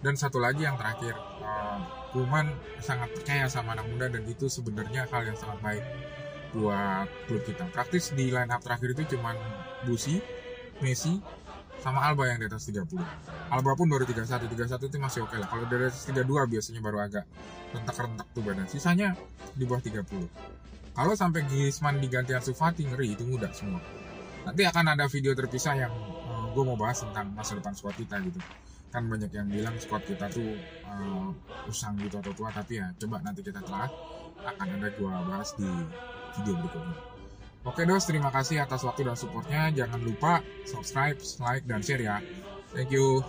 Dan 0.03 0.19
satu 0.19 0.43
lagi 0.43 0.67
yang 0.67 0.79
terakhir 0.79 1.15
uh, 1.43 1.79
Kuman 2.15 2.49
sangat 2.79 3.11
percaya 3.15 3.47
sama 3.51 3.75
anak 3.75 3.87
muda 3.91 4.07
dan 4.11 4.23
itu 4.27 4.47
sebenarnya 4.47 5.07
hal 5.11 5.27
yang 5.27 5.39
sangat 5.39 5.59
baik 5.61 5.85
buat 6.55 7.09
klub 7.27 7.43
kita. 7.43 7.67
Praktis 7.75 8.15
di 8.15 8.31
line 8.31 8.51
up 8.55 8.63
terakhir 8.63 8.95
itu 8.95 9.17
cuman 9.17 9.35
Busi 9.83 10.23
Messi 10.79 11.19
sama 11.83 12.07
Alba 12.07 12.31
yang 12.31 12.39
di 12.39 12.47
atas 12.47 12.71
30 12.71 12.87
Alba 13.51 13.71
pun 13.75 13.91
baru 13.91 14.07
31 14.07 14.47
31 14.47 14.89
itu 14.89 14.99
masih 15.03 15.21
oke 15.27 15.35
okay 15.35 15.39
lah 15.43 15.51
kalau 15.51 15.67
dari 15.67 15.91
atas 15.91 16.07
32 16.07 16.23
biasanya 16.25 16.81
baru 16.81 16.99
agak 17.03 17.25
rentak-rentak 17.75 18.27
tuh 18.31 18.43
badan 18.47 18.71
sisanya 18.71 19.19
di 19.59 19.67
bawah 19.67 19.83
30 19.83 20.07
kalau 20.93 21.17
sampai 21.17 21.49
Griezmann 21.49 22.05
diganti 22.05 22.37
Ansu 22.37 22.53
Fati 22.53 22.85
ngeri 22.85 23.17
itu 23.17 23.25
mudah 23.25 23.49
semua. 23.57 23.81
Nanti 24.45 24.63
akan 24.69 24.93
ada 24.93 25.09
video 25.09 25.33
terpisah 25.33 25.73
yang 25.73 25.93
uh, 25.93 26.29
eh, 26.29 26.47
gue 26.53 26.65
mau 26.69 26.77
bahas 26.77 27.01
tentang 27.01 27.33
masa 27.33 27.57
depan 27.57 27.73
squad 27.73 27.97
kita 27.97 28.21
gitu. 28.21 28.37
Kan 28.93 29.09
banyak 29.09 29.33
yang 29.33 29.49
bilang 29.49 29.73
squad 29.81 30.05
kita 30.05 30.29
tuh 30.29 30.53
uh, 30.85 31.33
usang 31.65 31.97
gitu 31.97 32.21
atau 32.21 32.37
tua 32.37 32.53
tapi 32.53 32.77
ya 32.77 32.93
coba 33.01 33.25
nanti 33.25 33.41
kita 33.41 33.65
telah 33.65 33.89
akan 34.45 34.69
ada 34.77 34.89
gue 34.93 35.09
bahas 35.09 35.57
di 35.57 35.69
video 36.37 36.61
berikutnya. 36.61 37.12
Oke 37.63 37.87
dos, 37.87 38.03
terima 38.11 38.35
kasih 38.35 38.59
atas 38.59 38.83
waktu 38.83 39.07
dan 39.07 39.15
supportnya. 39.15 39.71
Jangan 39.71 40.03
lupa 40.03 40.43
subscribe, 40.67 41.19
like, 41.39 41.63
dan 41.63 41.79
share 41.79 42.03
ya. 42.03 42.19
Thank 42.75 42.91
you. 42.91 43.23